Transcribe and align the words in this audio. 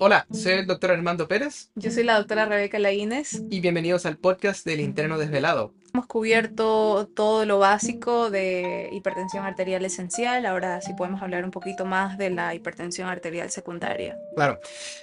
Hola, 0.00 0.26
soy 0.30 0.52
el 0.52 0.66
doctor 0.66 0.92
Armando 0.92 1.26
Pérez 1.26 1.70
Yo 1.74 1.90
soy 1.90 2.04
la 2.04 2.16
doctora 2.16 2.46
Rebeca 2.46 2.78
Laínez. 2.78 3.42
y 3.50 3.60
bienvenidos 3.60 4.06
al 4.06 4.16
podcast 4.16 4.64
del 4.64 4.80
Interno 4.80 5.18
Desvelado. 5.18 5.74
Hemos 5.94 6.06
cubierto 6.06 7.08
todo 7.14 7.46
lo 7.46 7.58
básico 7.58 8.30
de 8.30 8.90
hipertensión 8.92 9.46
arterial 9.46 9.84
esencial. 9.86 10.44
Ahora 10.44 10.82
sí 10.82 10.92
podemos 10.92 11.22
hablar 11.22 11.44
un 11.44 11.50
poquito 11.50 11.86
más 11.86 12.18
de 12.18 12.28
la 12.28 12.54
hipertensión 12.54 13.08
arterial 13.08 13.50
secundaria. 13.50 14.18
Claro. 14.36 14.60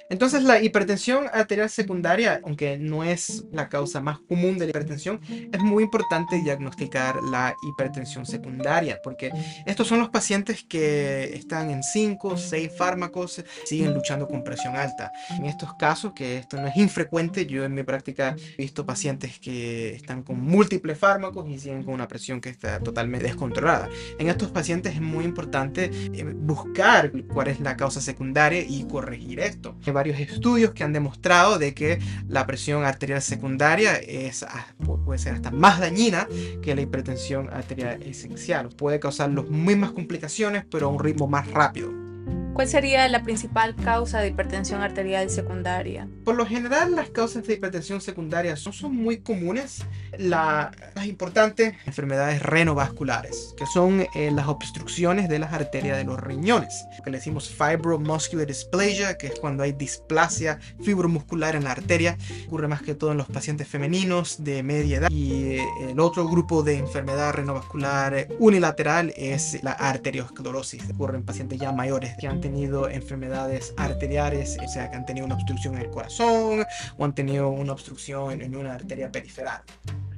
Entonces, 0.09 0.43
la 0.43 0.61
hipertensión 0.61 1.27
arterial 1.33 1.69
secundaria, 1.71 2.39
aunque 2.43 2.77
no 2.77 3.03
es 3.03 3.45
la 3.51 3.67
causa 3.67 3.99
más 3.99 4.19
común 4.19 4.59
de 4.59 4.65
la 4.65 4.69
hipertensión, 4.69 5.19
es 5.51 5.59
muy 5.59 5.83
importante 5.83 6.39
diagnosticar 6.43 7.15
la 7.23 7.55
hipertensión 7.63 8.25
secundaria, 8.25 8.99
porque 9.03 9.31
estos 9.65 9.87
son 9.87 9.99
los 9.99 10.09
pacientes 10.09 10.63
que 10.63 11.35
están 11.35 11.71
en 11.71 11.81
5 11.81 12.27
o 12.27 12.37
6 12.37 12.71
fármacos, 12.77 13.43
siguen 13.65 13.93
luchando 13.93 14.27
con 14.27 14.43
presión 14.43 14.75
alta. 14.75 15.11
En 15.31 15.45
estos 15.45 15.73
casos, 15.73 16.13
que 16.13 16.37
esto 16.37 16.57
no 16.57 16.67
es 16.67 16.75
infrecuente, 16.77 17.47
yo 17.47 17.65
en 17.65 17.73
mi 17.73 17.81
práctica 17.81 18.35
he 18.57 18.61
visto 18.61 18.85
pacientes 18.85 19.39
que 19.39 19.95
están 19.95 20.21
con 20.21 20.39
múltiples 20.39 20.74
fármacos 20.95 21.47
y 21.49 21.59
siguen 21.59 21.83
con 21.83 21.93
una 21.93 22.07
presión 22.07 22.41
que 22.41 22.49
está 22.49 22.79
totalmente 22.79 23.25
descontrolada. 23.25 23.89
En 24.19 24.27
estos 24.29 24.51
pacientes 24.51 24.93
es 24.95 25.01
muy 25.01 25.25
importante 25.25 25.89
eh, 25.93 26.23
buscar 26.35 27.11
cuál 27.33 27.47
es 27.47 27.59
la 27.59 27.75
causa 27.77 28.01
secundaria 28.01 28.61
y 28.61 28.85
corregir 28.85 29.39
esto. 29.39 29.75
Hay 29.85 29.93
varios 29.93 30.19
estudios 30.19 30.71
que 30.73 30.83
han 30.83 30.93
demostrado 30.93 31.59
de 31.59 31.73
que 31.73 31.99
la 32.27 32.45
presión 32.45 32.83
arterial 32.83 33.21
secundaria 33.21 33.95
es, 33.95 34.45
pu- 34.79 35.03
puede 35.03 35.19
ser 35.19 35.33
hasta 35.33 35.51
más 35.51 35.79
dañina 35.79 36.27
que 36.61 36.75
la 36.75 36.81
hipertensión 36.81 37.49
arterial 37.51 38.01
esencial. 38.03 38.69
Puede 38.69 38.99
causar 38.99 39.29
las 39.31 39.45
mismas 39.49 39.91
complicaciones, 39.91 40.65
pero 40.69 40.87
a 40.87 40.89
un 40.89 40.99
ritmo 40.99 41.27
más 41.27 41.49
rápido. 41.51 42.04
¿Cuál 42.55 42.69
sería 42.69 43.05
la 43.09 43.21
principal 43.21 43.75
causa 43.75 44.21
de 44.21 44.29
hipertensión 44.29 44.81
arterial 44.81 45.29
secundaria? 45.29 46.07
Por 46.23 46.35
lo 46.35 46.45
general, 46.45 46.95
las 46.95 47.09
causas 47.09 47.45
de 47.45 47.55
hipertensión 47.55 47.99
secundaria 47.99 48.55
no 48.65 48.71
son 48.71 48.95
muy 48.95 49.17
comunes. 49.17 49.83
La 50.17 50.71
más 50.95 51.05
importante, 51.05 51.77
enfermedades 51.85 52.41
renovasculares, 52.41 53.53
que 53.57 53.65
son 53.65 54.07
eh, 54.15 54.31
las 54.31 54.47
obstrucciones 54.47 55.27
de 55.27 55.39
las 55.39 55.51
arterias 55.51 55.97
de 55.97 56.05
los 56.05 56.17
riñones. 56.17 56.85
Que 57.03 57.11
le 57.11 57.17
decimos 57.17 57.49
fibromuscular 57.49 58.47
dysplasia, 58.47 59.17
que 59.17 59.27
es 59.27 59.37
cuando 59.37 59.63
hay 59.63 59.73
displasia 59.73 60.57
fibromuscular 60.81 61.57
en 61.57 61.65
la 61.65 61.71
arteria. 61.71 62.17
Ocurre 62.47 62.69
más 62.69 62.81
que 62.81 62.95
todo 62.95 63.11
en 63.11 63.17
los 63.17 63.27
pacientes 63.27 63.67
femeninos 63.67 64.45
de 64.45 64.63
media 64.63 64.99
edad. 64.99 65.09
Y 65.11 65.57
eh, 65.57 65.65
el 65.89 65.99
otro 65.99 66.25
grupo 66.25 66.63
de 66.63 66.77
enfermedad 66.77 67.33
renovascular 67.33 68.29
unilateral 68.39 69.13
es 69.17 69.61
la 69.61 69.73
arteriosclerosis. 69.73 70.89
Ocurre 70.91 71.17
en 71.17 71.25
pacientes 71.25 71.59
ya 71.59 71.73
mayores 71.73 72.15
que 72.17 72.27
han 72.29 72.44
tenido 72.45 72.87
enfermedades 72.87 73.73
arteriales, 73.75 74.59
o 74.63 74.67
sea, 74.67 74.91
que 74.91 74.97
han 74.97 75.03
tenido 75.07 75.25
una 75.25 75.33
obstrucción 75.33 75.73
en 75.73 75.81
el 75.81 75.89
corazón 75.89 76.63
o 76.95 77.03
han 77.03 77.15
tenido 77.15 77.49
una 77.49 77.73
obstrucción 77.73 78.39
en, 78.39 78.55
una 78.55 78.75
arteria 78.75 79.11
periferal. 79.11 79.63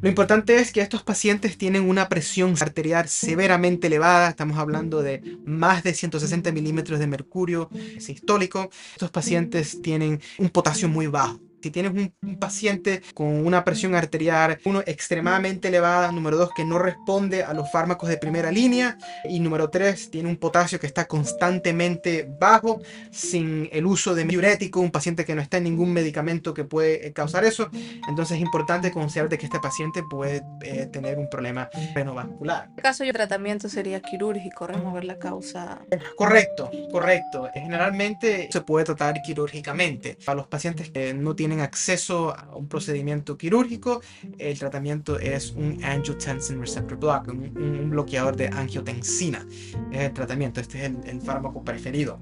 Lo 0.01 0.09
importante 0.09 0.57
es 0.57 0.73
que 0.73 0.81
estos 0.81 1.03
pacientes 1.03 1.57
tienen 1.57 1.87
una 1.87 2.09
presión 2.09 2.53
arterial 2.59 3.07
severamente 3.07 3.87
elevada, 3.87 4.27
estamos 4.27 4.57
hablando 4.57 5.01
de 5.01 5.21
más 5.45 5.83
de 5.83 5.93
160 5.93 6.51
milímetros 6.51 6.99
de 6.99 7.07
mercurio 7.07 7.69
sistólico. 7.97 8.69
Estos 8.91 9.09
pacientes 9.09 9.81
tienen 9.81 10.19
un 10.37 10.49
potasio 10.49 10.89
muy 10.89 11.07
bajo. 11.07 11.39
Si 11.61 11.71
tienes 11.71 11.91
un, 11.91 12.13
un 12.21 12.39
paciente 12.39 13.01
con 13.13 13.27
una 13.45 13.63
presión 13.63 13.95
arterial, 13.95 14.59
uno 14.65 14.81
extremadamente 14.85 15.67
elevada, 15.69 16.11
número 16.11 16.37
dos, 16.37 16.51
que 16.55 16.63
no 16.63 16.77
responde 16.79 17.43
a 17.43 17.53
los 17.53 17.71
fármacos 17.71 18.09
de 18.09 18.17
primera 18.17 18.51
línea, 18.51 18.97
y 19.27 19.39
número 19.39 19.69
tres, 19.69 20.09
tiene 20.11 20.29
un 20.29 20.37
potasio 20.37 20.79
que 20.79 20.87
está 20.87 21.05
constantemente 21.05 22.29
bajo, 22.39 22.81
sin 23.11 23.69
el 23.71 23.85
uso 23.85 24.13
de 24.13 24.23
diurético, 24.23 24.79
un 24.79 24.91
paciente 24.91 25.25
que 25.25 25.35
no 25.35 25.41
está 25.41 25.57
en 25.57 25.63
ningún 25.63 25.93
medicamento 25.93 26.53
que 26.53 26.63
puede 26.63 27.07
eh, 27.07 27.13
causar 27.13 27.43
eso, 27.43 27.69
entonces 28.07 28.37
es 28.37 28.41
importante 28.41 28.91
considerar 28.91 29.29
de 29.29 29.37
que 29.37 29.45
este 29.45 29.59
paciente 29.59 30.03
puede 30.09 30.43
eh, 30.61 30.87
tener 30.91 31.17
un 31.17 31.29
problema 31.29 31.69
renovascular. 31.95 32.65
En 32.65 32.69
este 32.71 32.81
caso, 32.81 33.03
el 33.03 33.13
tratamiento 33.13 33.69
sería 33.69 33.99
quirúrgico, 34.01 34.67
remover 34.67 35.05
la 35.05 35.17
causa. 35.17 35.79
Correcto, 36.15 36.69
correcto. 36.91 37.49
Generalmente 37.53 38.49
se 38.51 38.61
puede 38.61 38.85
tratar 38.85 39.21
quirúrgicamente. 39.21 40.17
Para 40.25 40.35
los 40.35 40.47
pacientes 40.47 40.91
que 40.91 41.13
no 41.13 41.35
tienen 41.35 41.46
acceso 41.53 42.35
a 42.35 42.55
un 42.55 42.67
procedimiento 42.67 43.37
quirúrgico, 43.37 44.01
el 44.37 44.57
tratamiento 44.57 45.19
es 45.19 45.51
un 45.51 45.83
angiotensin 45.83 46.59
receptor 46.59 46.97
blocker, 46.97 47.33
un, 47.33 47.57
un 47.57 47.89
bloqueador 47.89 48.35
de 48.35 48.47
angiotensina. 48.47 49.45
Es 49.91 50.01
el 50.01 50.13
tratamiento, 50.13 50.61
este 50.61 50.79
es 50.79 50.83
el, 50.85 51.09
el 51.09 51.21
fármaco 51.21 51.63
preferido. 51.63 52.19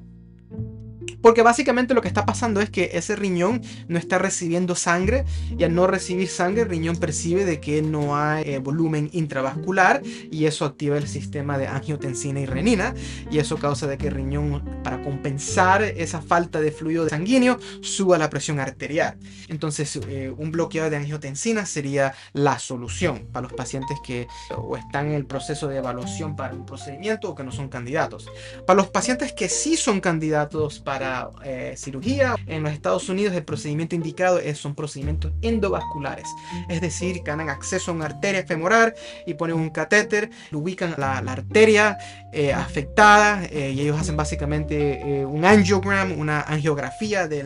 Porque 1.22 1.42
básicamente 1.42 1.94
lo 1.94 2.02
que 2.02 2.08
está 2.08 2.26
pasando 2.26 2.62
es 2.62 2.70
que 2.70 2.92
ese 2.94 3.16
riñón 3.16 3.62
no 3.88 3.98
está 3.98 4.18
recibiendo 4.18 4.76
sangre 4.76 5.26
y 5.58 5.64
al 5.64 5.74
no 5.74 5.88
recibir 5.88 6.28
sangre 6.28 6.64
el 6.64 6.70
riñón 6.70 6.98
percibe 6.98 7.46
de 7.46 7.60
que 7.60 7.82
no 7.82 8.16
hay 8.18 8.44
eh, 8.46 8.60
volumen 8.60 9.10
intravascular 9.12 10.02
y 10.04 10.46
eso 10.46 10.66
activa 10.66 10.98
el 10.98 11.08
sistema 11.08 11.58
de 11.58 11.68
angiotensina 11.68 12.40
y 12.40 12.46
renina 12.46 12.94
y 13.32 13.40
eso 13.40 13.58
causa 13.58 13.88
de 13.88 13.98
que 13.98 14.08
el 14.08 14.14
riñón 14.14 14.64
para 14.84 15.02
compensar 15.02 15.84
esa 15.84 16.22
falta 16.22 16.62
de 16.62 16.72
fluido 16.72 17.10
sanguíneo 17.10 17.60
suba 17.82 18.18
la 18.18 18.30
presión 18.30 18.60
arterial. 18.60 19.18
Entonces 19.48 20.00
eh, 20.08 20.34
un 20.36 20.52
bloqueo 20.52 20.90
de 20.90 20.98
angiotensina 20.98 21.66
sería 21.66 22.14
la 22.34 22.60
solución 22.60 23.28
para 23.32 23.48
los 23.48 23.54
pacientes 23.54 23.98
que 24.06 24.28
o 24.56 24.78
están 24.78 25.08
en 25.08 25.14
el 25.14 25.26
proceso 25.26 25.68
de 25.68 25.78
evaluación 25.78 26.36
para 26.36 26.54
un 26.54 26.66
procedimiento 26.66 27.30
o 27.30 27.36
que 27.36 27.44
no 27.44 27.52
son 27.52 27.70
candidatos. 27.70 28.30
Para 28.66 28.78
los 28.78 28.90
pacientes 28.90 29.34
que 29.34 29.50
sí 29.50 29.76
son 29.78 30.02
candidatos 30.02 30.80
para 30.80 30.95
eh, 31.44 31.76
cirugía, 31.78 32.36
en 32.48 32.64
los 32.64 32.72
Estados 32.72 33.10
Unidos 33.10 33.36
el 33.36 33.44
procedimiento 33.44 33.96
indicado 33.96 34.40
es, 34.40 34.58
son 34.58 34.76
procedimientos 34.76 35.32
endovasculares, 35.42 36.28
es 36.70 36.82
decir, 36.82 37.22
ganan 37.24 37.50
acceso 37.50 37.92
a 37.92 37.94
una 37.94 38.06
arteria 38.06 38.46
femoral 38.46 38.94
y 39.26 39.34
ponen 39.34 39.58
un 39.58 39.70
catéter, 39.70 40.30
ubican 40.52 40.96
la, 40.98 41.22
la 41.22 41.34
arteria 41.34 41.98
eh, 42.38 42.52
afectada 42.52 43.46
eh, 43.46 43.72
y 43.72 43.80
ellos 43.80 43.98
hacen 43.98 44.18
básicamente 44.18 45.00
eh, 45.00 45.26
un 45.26 45.46
angiogram, 45.46 46.20
una 46.20 46.42
angiografía 46.42 47.30
de 47.30 47.46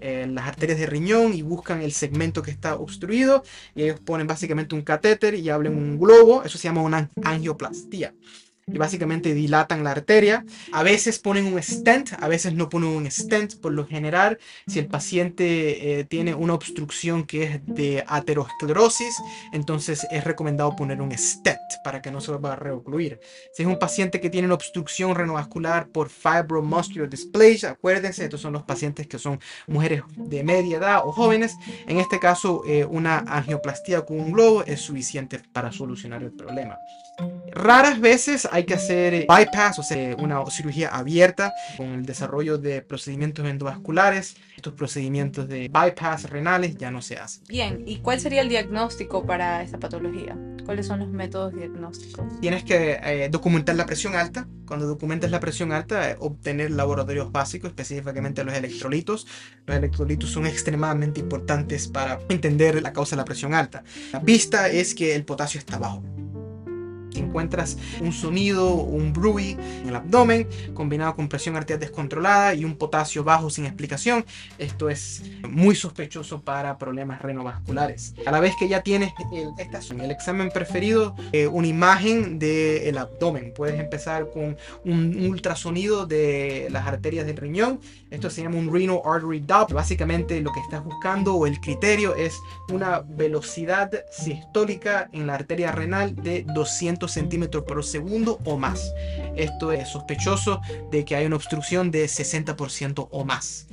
las 0.00 0.48
arterias 0.48 0.78
de 0.78 0.86
riñón 0.86 1.34
y 1.34 1.42
buscan 1.42 1.82
el 1.82 1.92
segmento 1.92 2.40
que 2.40 2.50
está 2.50 2.76
obstruido. 2.76 3.42
Y 3.74 3.82
ellos 3.82 4.00
ponen 4.00 4.26
básicamente 4.26 4.74
un 4.74 4.80
catéter 4.80 5.34
y 5.34 5.50
abren 5.50 5.76
un 5.76 5.98
globo, 5.98 6.42
eso 6.42 6.56
se 6.56 6.68
llama 6.68 6.80
una 6.80 7.10
angioplastía 7.22 8.14
básicamente 8.78 9.34
dilatan 9.34 9.84
la 9.84 9.92
arteria. 9.92 10.44
A 10.72 10.82
veces 10.82 11.18
ponen 11.18 11.46
un 11.46 11.62
stent, 11.62 12.12
a 12.18 12.28
veces 12.28 12.54
no 12.54 12.68
ponen 12.68 12.90
un 12.90 13.10
stent. 13.10 13.56
Por 13.56 13.72
lo 13.72 13.86
general, 13.86 14.38
si 14.66 14.78
el 14.78 14.86
paciente 14.86 16.00
eh, 16.00 16.04
tiene 16.04 16.34
una 16.34 16.54
obstrucción 16.54 17.24
que 17.24 17.42
es 17.44 17.60
de 17.66 18.04
aterosclerosis, 18.06 19.16
entonces 19.52 20.06
es 20.10 20.24
recomendado 20.24 20.74
poner 20.76 21.00
un 21.00 21.16
stent 21.16 21.58
para 21.84 22.02
que 22.02 22.10
no 22.10 22.20
se 22.20 22.30
vuelva 22.30 22.52
a 22.52 22.56
reocluir. 22.56 23.20
Si 23.52 23.62
es 23.62 23.68
un 23.68 23.78
paciente 23.78 24.20
que 24.20 24.30
tiene 24.30 24.46
una 24.46 24.54
obstrucción 24.54 25.14
renovascular 25.14 25.88
por 25.88 26.08
fibromuscular 26.08 27.08
dysplasia, 27.08 27.70
acuérdense, 27.70 28.24
estos 28.24 28.40
son 28.40 28.52
los 28.52 28.62
pacientes 28.62 29.06
que 29.06 29.18
son 29.18 29.40
mujeres 29.66 30.02
de 30.16 30.42
media 30.44 30.78
edad 30.78 31.02
o 31.04 31.12
jóvenes. 31.12 31.56
En 31.86 31.98
este 31.98 32.18
caso, 32.18 32.62
eh, 32.66 32.84
una 32.84 33.18
angioplastía 33.18 34.04
con 34.04 34.20
un 34.20 34.32
globo 34.32 34.64
es 34.64 34.80
suficiente 34.80 35.40
para 35.52 35.72
solucionar 35.72 36.22
el 36.22 36.32
problema. 36.32 36.76
Raras 37.52 38.00
veces 38.00 38.48
hay 38.50 38.64
que 38.64 38.74
hacer 38.74 39.14
eh, 39.14 39.26
bypass, 39.28 39.78
o 39.78 39.82
sea, 39.82 40.14
una 40.16 40.44
cirugía 40.50 40.88
abierta 40.88 41.52
con 41.76 41.88
el 41.88 42.06
desarrollo 42.06 42.58
de 42.58 42.82
procedimientos 42.82 43.46
endovasculares. 43.46 44.36
Estos 44.56 44.74
procedimientos 44.74 45.48
de 45.48 45.68
bypass 45.68 46.30
renales 46.30 46.76
ya 46.76 46.90
no 46.90 47.02
se 47.02 47.16
hacen. 47.16 47.44
Bien, 47.48 47.82
¿y 47.86 47.98
cuál 47.98 48.20
sería 48.20 48.42
el 48.42 48.48
diagnóstico 48.48 49.26
para 49.26 49.62
esta 49.62 49.78
patología? 49.78 50.36
¿Cuáles 50.64 50.86
son 50.86 51.00
los 51.00 51.08
métodos 51.08 51.54
diagnósticos? 51.54 52.40
Tienes 52.40 52.62
que 52.62 53.00
eh, 53.02 53.28
documentar 53.30 53.74
la 53.74 53.86
presión 53.86 54.14
alta. 54.14 54.46
Cuando 54.66 54.86
documentas 54.86 55.30
la 55.30 55.40
presión 55.40 55.72
alta, 55.72 56.10
eh, 56.10 56.16
obtener 56.20 56.70
laboratorios 56.70 57.32
básicos, 57.32 57.70
específicamente 57.70 58.44
los 58.44 58.54
electrolitos. 58.54 59.26
Los 59.66 59.76
electrolitos 59.76 60.30
son 60.30 60.46
extremadamente 60.46 61.20
importantes 61.20 61.88
para 61.88 62.20
entender 62.28 62.80
la 62.82 62.92
causa 62.92 63.16
de 63.16 63.22
la 63.22 63.24
presión 63.24 63.54
alta. 63.54 63.82
La 64.12 64.20
pista 64.20 64.68
es 64.68 64.94
que 64.94 65.16
el 65.16 65.24
potasio 65.24 65.58
está 65.58 65.78
bajo. 65.78 66.04
Encuentras 67.14 67.78
un 68.00 68.12
sonido, 68.12 68.74
un 68.74 69.12
bruit 69.12 69.58
en 69.58 69.88
el 69.88 69.96
abdomen, 69.96 70.48
combinado 70.74 71.16
con 71.16 71.28
presión 71.28 71.56
arterial 71.56 71.80
descontrolada 71.80 72.54
y 72.54 72.64
un 72.64 72.76
potasio 72.76 73.24
bajo 73.24 73.50
sin 73.50 73.66
explicación, 73.66 74.24
esto 74.58 74.88
es 74.88 75.22
muy 75.48 75.74
sospechoso 75.74 76.42
para 76.42 76.78
problemas 76.78 77.22
renovasculares. 77.22 78.14
A 78.26 78.30
la 78.30 78.40
vez 78.40 78.54
que 78.58 78.68
ya 78.68 78.82
tienes 78.82 79.12
el, 79.32 79.50
el 80.00 80.10
examen 80.10 80.50
preferido, 80.50 81.14
eh, 81.32 81.46
una 81.46 81.66
imagen 81.66 82.38
del 82.38 82.96
abdomen. 82.98 83.52
Puedes 83.54 83.78
empezar 83.78 84.30
con 84.30 84.56
un 84.84 85.28
ultrasonido 85.28 86.06
de 86.06 86.68
las 86.70 86.86
arterias 86.86 87.26
del 87.26 87.36
riñón. 87.36 87.80
Esto 88.10 88.30
se 88.30 88.42
llama 88.42 88.56
un 88.56 88.72
renal 88.72 89.00
artery 89.04 89.40
Doppler. 89.40 89.76
Básicamente 89.76 90.40
lo 90.40 90.52
que 90.52 90.60
estás 90.60 90.84
buscando 90.84 91.34
o 91.34 91.46
el 91.46 91.60
criterio 91.60 92.14
es 92.14 92.38
una 92.70 93.00
velocidad 93.00 93.90
sistólica 94.10 95.08
en 95.12 95.26
la 95.26 95.34
arteria 95.34 95.72
renal 95.72 96.14
de 96.14 96.44
200 96.54 96.99
200 97.00 97.10
centímetros 97.10 97.64
por 97.64 97.82
segundo 97.84 98.38
o 98.44 98.58
más. 98.58 98.92
Esto 99.36 99.72
es 99.72 99.88
sospechoso 99.88 100.60
de 100.90 101.04
que 101.04 101.16
hay 101.16 101.26
una 101.26 101.36
obstrucción 101.36 101.90
de 101.90 102.04
60% 102.04 103.08
o 103.10 103.24
más. 103.24 103.66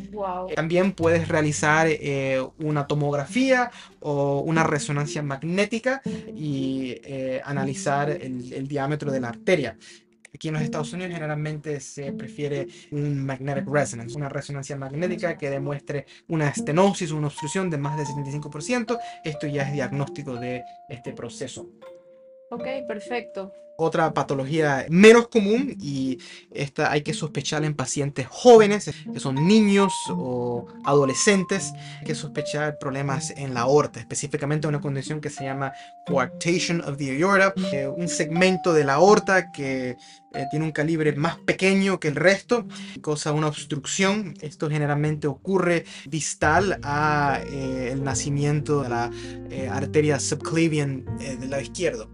También 0.56 0.94
puedes 0.94 1.28
realizar 1.28 1.88
eh, 1.90 2.44
una 2.60 2.88
tomografía 2.88 3.72
o 4.00 4.40
una 4.40 4.64
resonancia 4.64 5.22
magnética 5.22 6.02
y 6.36 7.00
eh, 7.04 7.42
analizar 7.44 8.10
el 8.10 8.68
diámetro 8.68 9.12
de 9.12 9.20
la 9.20 9.30
arteria. 9.30 9.78
Aquí 10.38 10.50
en 10.50 10.54
los 10.54 10.64
Estados 10.64 10.94
Unidos 10.94 11.14
generalmente 11.14 11.80
se 11.80 12.12
prefiere 12.12 12.68
un 12.92 13.26
magnetic 13.26 13.68
resonance, 13.68 14.16
una 14.16 14.30
resonancia 14.30 14.76
magnética 14.76 15.36
que 15.36 15.50
demuestre 15.50 16.06
una 16.28 16.50
estenosis, 16.50 17.10
una 17.10 17.26
obstrucción 17.26 17.72
de 17.72 17.78
más 17.80 17.98
del 17.98 18.06
75%. 18.06 19.00
Esto 19.24 19.48
ya 19.48 19.64
es 19.64 19.74
diagnóstico 19.74 20.36
de 20.36 20.64
este 20.90 21.14
proceso. 21.14 21.70
Ok, 22.50 22.66
perfecto 22.88 23.52
otra 23.80 24.12
patología 24.12 24.88
menos 24.90 25.28
común 25.28 25.76
y 25.80 26.18
esta 26.52 26.92
hay 26.92 27.04
que 27.04 27.14
sospechar 27.14 27.64
en 27.64 27.76
pacientes 27.76 28.26
jóvenes, 28.28 28.90
que 29.14 29.20
son 29.20 29.48
niños 29.48 29.94
o 30.10 30.66
adolescentes, 30.84 31.74
hay 32.00 32.06
que 32.06 32.16
sospechar 32.16 32.80
problemas 32.80 33.30
en 33.38 33.54
la 33.54 33.62
aorta, 33.62 34.00
específicamente 34.00 34.68
una 34.68 34.82
condición 34.82 35.22
que 35.22 35.30
se 35.30 35.44
llama 35.44 35.74
coarctation 36.08 36.82
of 36.82 36.98
the 36.98 37.22
aorta, 37.22 37.54
eh, 37.72 37.88
un 37.88 38.08
segmento 38.08 38.74
de 38.74 38.84
la 38.84 38.96
aorta 38.96 39.52
que 39.52 39.96
eh, 40.34 40.46
tiene 40.50 40.66
un 40.66 40.72
calibre 40.72 41.14
más 41.14 41.38
pequeño 41.38 42.00
que 42.00 42.08
el 42.08 42.16
resto, 42.16 42.66
causa 43.04 43.32
una 43.32 43.48
obstrucción. 43.48 44.34
Esto 44.42 44.72
generalmente 44.72 45.28
ocurre 45.28 45.86
distal 46.08 46.80
a 46.82 47.42
eh, 47.46 47.90
el 47.92 48.04
nacimiento 48.04 48.82
de 48.82 48.90
la 48.90 49.12
arteria 49.72 50.20
subclavian 50.20 51.06
del 51.20 51.52
lado 51.52 51.62
izquierdo. 51.62 52.10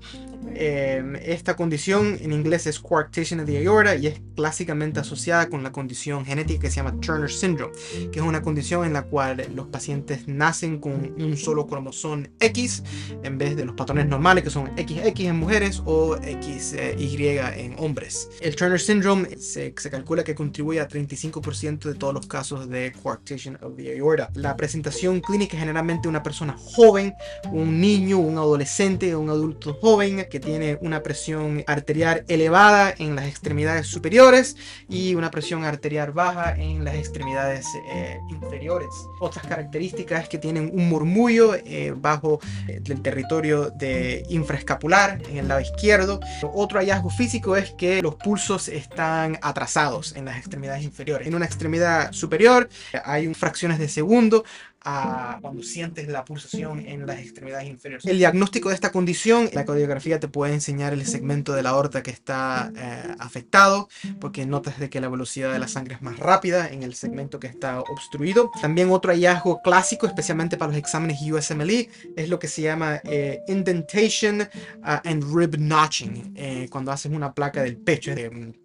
Em, 0.55 1.15
esta 1.53 1.61
condición 1.61 2.17
en 2.19 2.33
inglés 2.33 2.65
es 2.65 2.79
coarctation 2.79 3.39
of 3.39 3.45
the 3.45 3.63
aorta 3.67 3.95
y 3.95 4.07
es 4.07 4.19
clásicamente 4.35 4.99
asociada 4.99 5.49
con 5.49 5.61
la 5.61 5.71
condición 5.71 6.25
genética 6.25 6.61
que 6.61 6.71
se 6.71 6.77
llama 6.77 6.99
Turner 6.99 7.29
Syndrome, 7.29 7.71
que 8.11 8.19
es 8.19 8.25
una 8.25 8.41
condición 8.41 8.85
en 8.85 8.93
la 8.93 9.03
cual 9.03 9.45
los 9.53 9.67
pacientes 9.67 10.27
nacen 10.27 10.79
con 10.79 11.13
un 11.15 11.37
solo 11.37 11.67
cromosoma 11.67 12.27
X 12.39 12.81
en 13.21 13.37
vez 13.37 13.55
de 13.55 13.65
los 13.65 13.75
patrones 13.75 14.07
normales 14.07 14.43
que 14.43 14.49
son 14.49 14.71
XX 14.75 15.19
en 15.19 15.35
mujeres 15.35 15.83
o 15.85 16.17
XY 16.17 17.37
en 17.55 17.75
hombres. 17.77 18.29
El 18.41 18.55
Turner 18.55 18.79
Syndrome 18.79 19.37
se, 19.37 19.75
se 19.77 19.89
calcula 19.91 20.23
que 20.23 20.33
contribuye 20.33 20.79
a 20.79 20.87
35% 20.87 21.81
de 21.81 21.93
todos 21.93 22.15
los 22.15 22.25
casos 22.25 22.67
de 22.67 22.93
coarctation 23.03 23.59
of 23.61 23.75
the 23.75 23.99
aorta. 23.99 24.31
La 24.33 24.57
presentación 24.57 25.21
clínica 25.21 25.55
es 25.55 25.59
generalmente 25.59 26.07
una 26.07 26.23
persona 26.23 26.55
joven, 26.57 27.13
un 27.51 27.79
niño, 27.79 28.17
un 28.17 28.39
adolescente, 28.39 29.15
un 29.15 29.29
adulto 29.29 29.75
joven 29.75 30.25
que 30.31 30.39
tiene 30.39 30.79
una 30.81 31.03
presión 31.03 31.42
arterial 31.67 32.25
elevada 32.27 32.93
en 32.97 33.15
las 33.15 33.27
extremidades 33.27 33.87
superiores 33.87 34.55
y 34.89 35.15
una 35.15 35.31
presión 35.31 35.63
arterial 35.63 36.11
baja 36.11 36.55
en 36.55 36.83
las 36.83 36.95
extremidades 36.95 37.65
eh, 37.91 38.17
inferiores. 38.29 38.89
Otras 39.19 39.45
características 39.45 40.23
es 40.23 40.29
que 40.29 40.37
tienen 40.37 40.71
un 40.73 40.89
murmullo 40.89 41.55
eh, 41.55 41.93
bajo 41.95 42.39
eh, 42.67 42.81
el 42.85 43.01
territorio 43.01 43.69
de 43.69 44.23
infraescapular 44.29 45.21
en 45.29 45.37
el 45.37 45.47
lado 45.47 45.61
izquierdo. 45.61 46.19
Otro 46.53 46.79
hallazgo 46.79 47.09
físico 47.09 47.55
es 47.55 47.71
que 47.71 48.01
los 48.01 48.15
pulsos 48.15 48.67
están 48.67 49.37
atrasados 49.41 50.15
en 50.15 50.25
las 50.25 50.37
extremidades 50.37 50.83
inferiores. 50.83 51.27
En 51.27 51.35
una 51.35 51.45
extremidad 51.45 52.11
superior 52.11 52.69
hay 53.03 53.33
fracciones 53.33 53.79
de 53.79 53.87
segundo, 53.87 54.43
cuando 55.41 55.63
sientes 55.63 56.07
la 56.07 56.25
pulsación 56.25 56.85
en 56.85 57.05
las 57.05 57.19
extremidades 57.19 57.67
inferiores. 57.67 58.05
El 58.05 58.17
diagnóstico 58.17 58.69
de 58.69 58.75
esta 58.75 58.91
condición, 58.91 59.49
la 59.53 59.65
cardiografía 59.65 60.19
te 60.19 60.27
puede 60.27 60.53
enseñar 60.53 60.93
el 60.93 61.05
segmento 61.05 61.53
de 61.53 61.63
la 61.63 61.71
aorta 61.71 62.03
que 62.03 62.11
está 62.11 62.71
eh, 62.75 63.15
afectado, 63.19 63.89
porque 64.19 64.45
notas 64.45 64.79
de 64.79 64.89
que 64.89 64.99
la 65.01 65.09
velocidad 65.09 65.53
de 65.53 65.59
la 65.59 65.67
sangre 65.67 65.95
es 65.95 66.01
más 66.01 66.19
rápida 66.19 66.69
en 66.69 66.83
el 66.83 66.95
segmento 66.95 67.39
que 67.39 67.47
está 67.47 67.79
obstruido. 67.79 68.51
También 68.61 68.91
otro 68.91 69.11
hallazgo 69.11 69.61
clásico, 69.61 70.07
especialmente 70.07 70.57
para 70.57 70.71
los 70.71 70.77
exámenes 70.77 71.19
USMLE, 71.21 71.89
es 72.15 72.29
lo 72.29 72.39
que 72.39 72.47
se 72.47 72.61
llama 72.61 73.01
eh, 73.03 73.41
indentation 73.47 74.41
uh, 74.41 75.07
and 75.07 75.23
rib 75.33 75.57
notching, 75.57 76.33
eh, 76.35 76.67
cuando 76.69 76.91
haces 76.91 77.11
una 77.11 77.33
placa 77.33 77.63
del 77.63 77.77
pecho. 77.77 78.11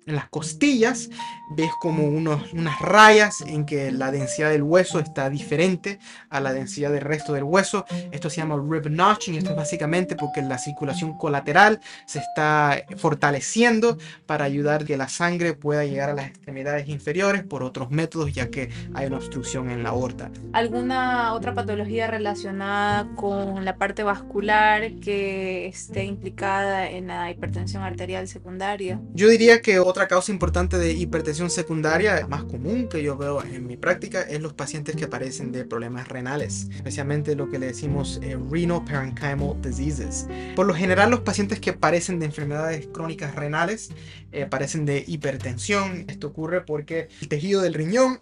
En 0.08 0.16
las 0.16 0.28
costillas 0.28 1.10
ves 1.50 1.70
como 1.80 2.06
unos, 2.06 2.52
unas 2.52 2.80
rayas 2.80 3.40
en 3.46 3.64
que 3.64 3.90
la 3.90 4.10
densidad 4.10 4.50
del 4.50 4.62
hueso 4.62 4.98
está 5.00 5.30
diferente 5.30 5.98
a 6.28 6.40
la 6.40 6.52
densidad 6.52 6.92
del 6.92 7.00
resto 7.00 7.32
del 7.32 7.44
hueso. 7.44 7.84
Esto 8.12 8.28
se 8.30 8.36
llama 8.36 8.56
rib 8.56 8.90
notching. 8.90 9.36
Esto 9.36 9.50
es 9.50 9.56
básicamente 9.56 10.16
porque 10.16 10.42
la 10.42 10.58
circulación 10.58 11.16
colateral 11.16 11.80
se 12.06 12.18
está 12.18 12.84
fortaleciendo 12.96 13.98
para 14.26 14.44
ayudar 14.44 14.84
que 14.84 14.96
la 14.96 15.08
sangre 15.08 15.54
pueda 15.54 15.84
llegar 15.84 16.10
a 16.10 16.14
las 16.14 16.26
extremidades 16.26 16.88
inferiores 16.88 17.42
por 17.44 17.62
otros 17.62 17.90
métodos, 17.90 18.32
ya 18.32 18.50
que 18.50 18.70
hay 18.94 19.06
una 19.06 19.16
obstrucción 19.16 19.70
en 19.70 19.82
la 19.82 19.90
aorta. 19.90 20.30
¿Alguna 20.52 21.32
otra 21.34 21.54
patología 21.54 22.06
relacionada 22.06 23.08
con 23.14 23.64
la 23.64 23.76
parte 23.76 24.02
vascular 24.02 24.92
que 25.00 25.66
esté 25.66 26.04
implicada 26.04 26.90
en 26.90 27.08
la 27.08 27.30
hipertensión 27.30 27.82
arterial 27.82 28.28
secundaria? 28.28 29.00
Yo 29.14 29.28
diría 29.28 29.62
que 29.62 29.78
otra 29.78 29.97
causa 30.06 30.30
importante 30.30 30.78
de 30.78 30.92
hipertensión 30.92 31.50
secundaria, 31.50 32.26
más 32.28 32.44
común 32.44 32.88
que 32.88 33.02
yo 33.02 33.16
veo 33.16 33.42
en 33.42 33.66
mi 33.66 33.76
práctica, 33.76 34.22
es 34.22 34.40
los 34.40 34.52
pacientes 34.52 34.94
que 34.94 35.06
aparecen 35.06 35.50
de 35.50 35.64
problemas 35.64 36.06
renales, 36.06 36.68
especialmente 36.74 37.34
lo 37.34 37.48
que 37.48 37.58
le 37.58 37.66
decimos 37.66 38.20
eh, 38.22 38.36
renal 38.36 38.84
parenchymal 38.84 39.56
diseases. 39.62 40.28
Por 40.54 40.66
lo 40.66 40.74
general, 40.74 41.10
los 41.10 41.20
pacientes 41.20 41.58
que 41.58 41.72
padecen 41.72 42.18
de 42.18 42.26
enfermedades 42.26 42.86
crónicas 42.92 43.34
renales 43.34 43.90
eh, 44.30 44.46
de 44.84 45.04
hipertensión. 45.06 46.04
Esto 46.08 46.28
ocurre 46.28 46.60
porque 46.60 47.08
el 47.20 47.28
tejido 47.28 47.62
del 47.62 47.74
riñón 47.74 48.20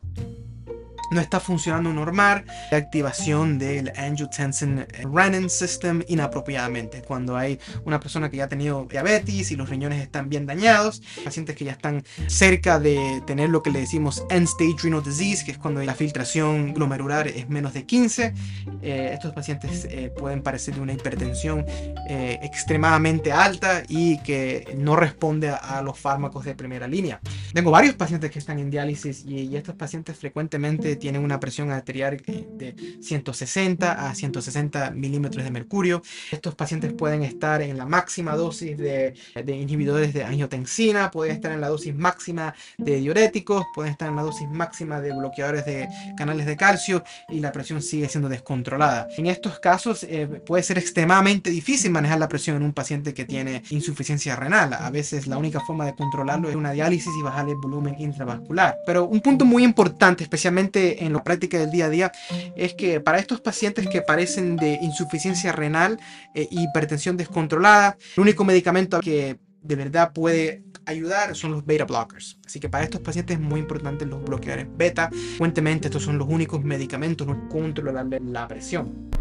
no 1.10 1.20
está 1.20 1.40
funcionando 1.40 1.92
normal, 1.92 2.44
la 2.70 2.78
activación 2.78 3.58
del 3.58 3.92
angiotensin 3.96 4.86
renin 5.12 5.50
system 5.50 6.02
inapropiadamente. 6.08 7.02
Cuando 7.02 7.36
hay 7.36 7.58
una 7.84 8.00
persona 8.00 8.30
que 8.30 8.38
ya 8.38 8.44
ha 8.44 8.48
tenido 8.48 8.86
diabetes 8.88 9.50
y 9.50 9.56
los 9.56 9.68
riñones 9.68 10.00
están 10.02 10.28
bien 10.28 10.46
dañados, 10.46 11.02
pacientes 11.24 11.56
que 11.56 11.64
ya 11.64 11.72
están 11.72 12.04
cerca 12.26 12.78
de 12.78 13.22
tener 13.26 13.50
lo 13.50 13.62
que 13.62 13.70
le 13.70 13.80
decimos 13.80 14.24
end-stage 14.30 14.82
renal 14.82 15.02
disease, 15.02 15.44
que 15.44 15.52
es 15.52 15.58
cuando 15.58 15.82
la 15.82 15.94
filtración 15.94 16.74
glomerular 16.74 17.28
es 17.28 17.48
menos 17.48 17.74
de 17.74 17.84
15, 17.84 18.34
eh, 18.82 19.10
estos 19.12 19.32
pacientes 19.32 19.86
eh, 19.90 20.12
pueden 20.16 20.42
parecer 20.42 20.74
de 20.74 20.80
una 20.80 20.92
hipertensión 20.92 21.64
eh, 22.08 22.38
extremadamente 22.42 23.32
alta 23.32 23.82
y 23.88 24.18
que 24.22 24.76
no 24.76 24.96
responde 24.96 25.50
a, 25.50 25.82
los 25.82 25.98
fármacos 25.98 26.44
de 26.44 26.54
primera 26.54 26.88
línea. 26.88 27.20
Tengo 27.52 27.70
varios 27.70 27.94
pacientes 27.94 28.30
que 28.30 28.38
están 28.38 28.58
en 28.58 28.70
diálisis 28.70 29.24
y 29.26 29.54
estos 29.56 29.74
pacientes 29.74 30.16
frecuentemente 30.16 30.95
tienen 30.96 31.22
una 31.22 31.40
presión 31.40 31.70
arterial 31.70 32.22
eh, 32.26 32.46
de 32.50 32.74
160 33.00 34.08
a 34.08 34.14
160 34.14 34.90
milímetros 34.90 35.44
de 35.44 35.50
mercurio. 35.50 36.02
Estos 36.30 36.54
pacientes 36.54 36.92
pueden 36.92 37.22
estar 37.22 37.62
en 37.62 37.76
la 37.76 37.86
máxima 37.86 38.36
dosis 38.36 38.76
de, 38.76 39.14
inhibidores 39.46 40.14
de 40.14 40.24
angiotensina, 40.24 41.10
pueden 41.10 41.36
estar 41.36 41.52
en 41.52 41.60
la 41.60 41.68
dosis 41.68 41.94
máxima 41.94 42.54
de 42.78 42.96
diuréticos, 42.96 43.64
pueden 43.74 43.92
estar 43.92 44.08
en 44.08 44.16
la 44.16 44.22
dosis 44.22 44.48
máxima 44.48 45.00
de 45.00 45.12
bloqueadores 45.12 45.64
de 45.64 45.88
canales 46.16 46.46
de 46.46 46.56
calcio 46.56 47.02
y 47.28 47.40
la 47.40 47.52
presión 47.52 47.82
sigue 47.82 48.08
siendo 48.08 48.28
descontrolada. 48.28 49.08
En 49.16 49.26
estos 49.26 49.58
casos 49.58 50.04
eh, 50.04 50.26
puede 50.46 50.62
ser 50.62 50.78
extremadamente 50.78 51.50
difícil 51.50 51.90
manejar 51.90 52.18
la 52.18 52.28
presión 52.28 52.56
en 52.56 52.62
un 52.62 52.72
paciente 52.72 53.14
que 53.14 53.24
tiene 53.24 53.62
insuficiencia 53.70 54.36
renal. 54.36 54.72
A 54.74 54.90
veces 54.90 55.26
la 55.26 55.38
única 55.38 55.60
forma 55.60 55.86
de 55.86 55.94
controlarlo 55.94 56.48
es 56.48 56.56
una 56.56 56.72
diálisis 56.72 57.12
y 57.18 57.22
bajarle 57.22 57.52
el 57.52 57.58
volumen 57.58 57.96
intravascular. 57.98 58.78
Pero 58.86 59.06
un 59.06 59.20
punto 59.20 59.44
muy 59.44 59.64
importante, 59.64 60.24
especialmente 60.24 60.85
en 61.00 61.12
la 61.12 61.22
práctica 61.22 61.58
del 61.58 61.70
día 61.70 61.86
a 61.86 61.90
día 61.90 62.12
es 62.56 62.74
que 62.74 63.00
para 63.00 63.18
estos 63.18 63.40
pacientes 63.40 63.88
que 63.88 64.02
parecen 64.02 64.56
de 64.56 64.78
insuficiencia 64.82 65.52
renal 65.52 65.98
e 66.34 66.48
hipertensión 66.50 67.16
descontrolada, 67.16 67.96
el 68.16 68.22
único 68.22 68.44
medicamento 68.44 69.00
que 69.00 69.38
de 69.62 69.76
verdad 69.76 70.12
puede 70.12 70.62
ayudar 70.86 71.34
son 71.34 71.52
los 71.52 71.66
beta 71.66 71.84
blockers. 71.84 72.38
Así 72.46 72.60
que 72.60 72.68
para 72.68 72.84
estos 72.84 73.00
pacientes 73.00 73.36
es 73.36 73.42
muy 73.42 73.60
importante 73.60 74.06
los 74.06 74.22
bloqueadores 74.22 74.68
beta. 74.76 75.10
Frecuentemente 75.10 75.88
estos 75.88 76.02
son 76.02 76.18
los 76.18 76.28
únicos 76.28 76.62
medicamentos 76.64 77.26
que 77.26 77.48
controlan 77.48 78.10
la 78.20 78.48
presión. 78.48 79.15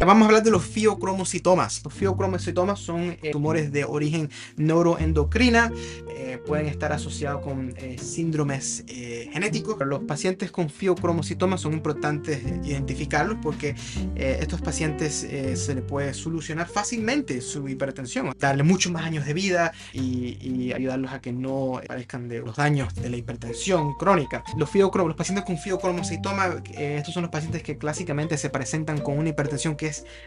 Vamos 0.00 0.24
a 0.24 0.26
hablar 0.26 0.42
de 0.42 0.50
los 0.50 0.64
fiocromocitomas. 0.64 1.80
Los 1.82 1.94
fiocromocitomas 1.94 2.80
son 2.80 3.16
eh, 3.22 3.30
tumores 3.30 3.72
de 3.72 3.84
origen 3.84 4.28
neuroendocrina, 4.56 5.72
eh, 6.08 6.38
pueden 6.44 6.66
estar 6.66 6.92
asociados 6.92 7.42
con 7.42 7.72
eh, 7.78 7.96
síndromes 7.98 8.84
genéticos. 8.86 9.76
Los 9.86 10.00
pacientes 10.00 10.50
con 10.50 10.68
fiocromocitomas 10.68 11.60
son 11.60 11.72
importantes 11.72 12.42
identificarlos 12.64 13.38
porque 13.40 13.74
estos 14.16 14.60
pacientes 14.60 15.14
se 15.14 15.74
les 15.74 15.84
puede 15.84 16.12
solucionar 16.12 16.68
fácilmente 16.68 17.40
su 17.40 17.66
hipertensión, 17.68 18.32
darle 18.38 18.62
muchos 18.62 18.92
más 18.92 19.04
años 19.04 19.24
de 19.24 19.32
vida 19.32 19.72
y, 19.92 20.72
ayudarlos 20.74 21.12
a 21.12 21.20
que 21.20 21.32
no 21.32 21.80
padezcan 21.86 22.28
de 22.28 22.40
los 22.40 22.56
daños 22.56 22.94
de 22.94 23.08
la 23.08 23.16
hipertensión 23.16 23.94
crónica. 23.94 24.42
Los, 24.56 24.74
los 24.74 25.16
pacientes 25.16 25.44
con 25.44 25.56
fiocromocitoma, 25.56 26.62
estos 26.76 27.14
son 27.14 27.22
los 27.22 27.30
pacientes 27.30 27.62
que 27.62 27.78
clásicamente 27.78 28.36
se 28.36 28.50
presentan 28.50 28.98
con 28.98 29.18
una 29.18 29.30
hipertensión 29.30 29.76
que 29.76 29.83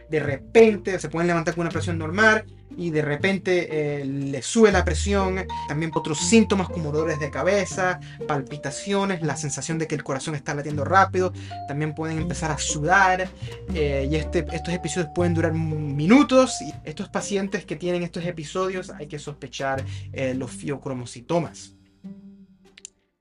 de 0.10 0.20
repente, 0.20 1.00
se 1.00 1.10
pueden 1.10 1.28
levantar 1.28 1.56
con 1.56 1.62
una 1.62 1.72
presión 1.72 1.98
normal 1.98 2.46
y 2.76 2.92
de 2.92 3.02
repente 3.02 4.02
eh, 4.02 4.06
le 4.06 4.42
sube 4.42 4.72
la 4.72 4.86
presión, 4.86 5.46
también 5.68 5.92
otros 5.96 6.20
síntomas 6.20 6.70
como 6.70 6.92
dolores 6.92 7.20
de 7.20 7.32
cabeza, 7.32 8.00
palpitaciones, 8.28 9.22
la 9.22 9.36
sensación 9.36 9.78
de 9.80 9.88
que 9.88 9.96
el 9.96 10.04
corazón 10.04 10.36
está 10.36 10.54
latiendo 10.54 10.84
rápido, 10.84 11.34
también 11.68 11.96
pueden 11.96 12.18
empezar 12.18 12.52
a 12.52 12.58
sudar 12.58 13.30
eh, 13.74 14.08
y 14.10 14.16
este, 14.16 14.46
estos 14.52 14.74
episodios 14.74 15.10
pueden 15.16 15.34
durar 15.34 15.54
minutos. 15.54 16.62
Y 16.62 16.74
estos 16.84 17.10
pacientes 17.10 17.66
que 17.66 17.76
tienen 17.76 18.04
estos 18.04 18.26
episodios 18.26 18.90
hay 18.92 19.08
que 19.08 19.20
sospechar 19.20 19.84
eh, 20.14 20.34
los 20.34 20.52
fiocromocitomas. 20.52 21.77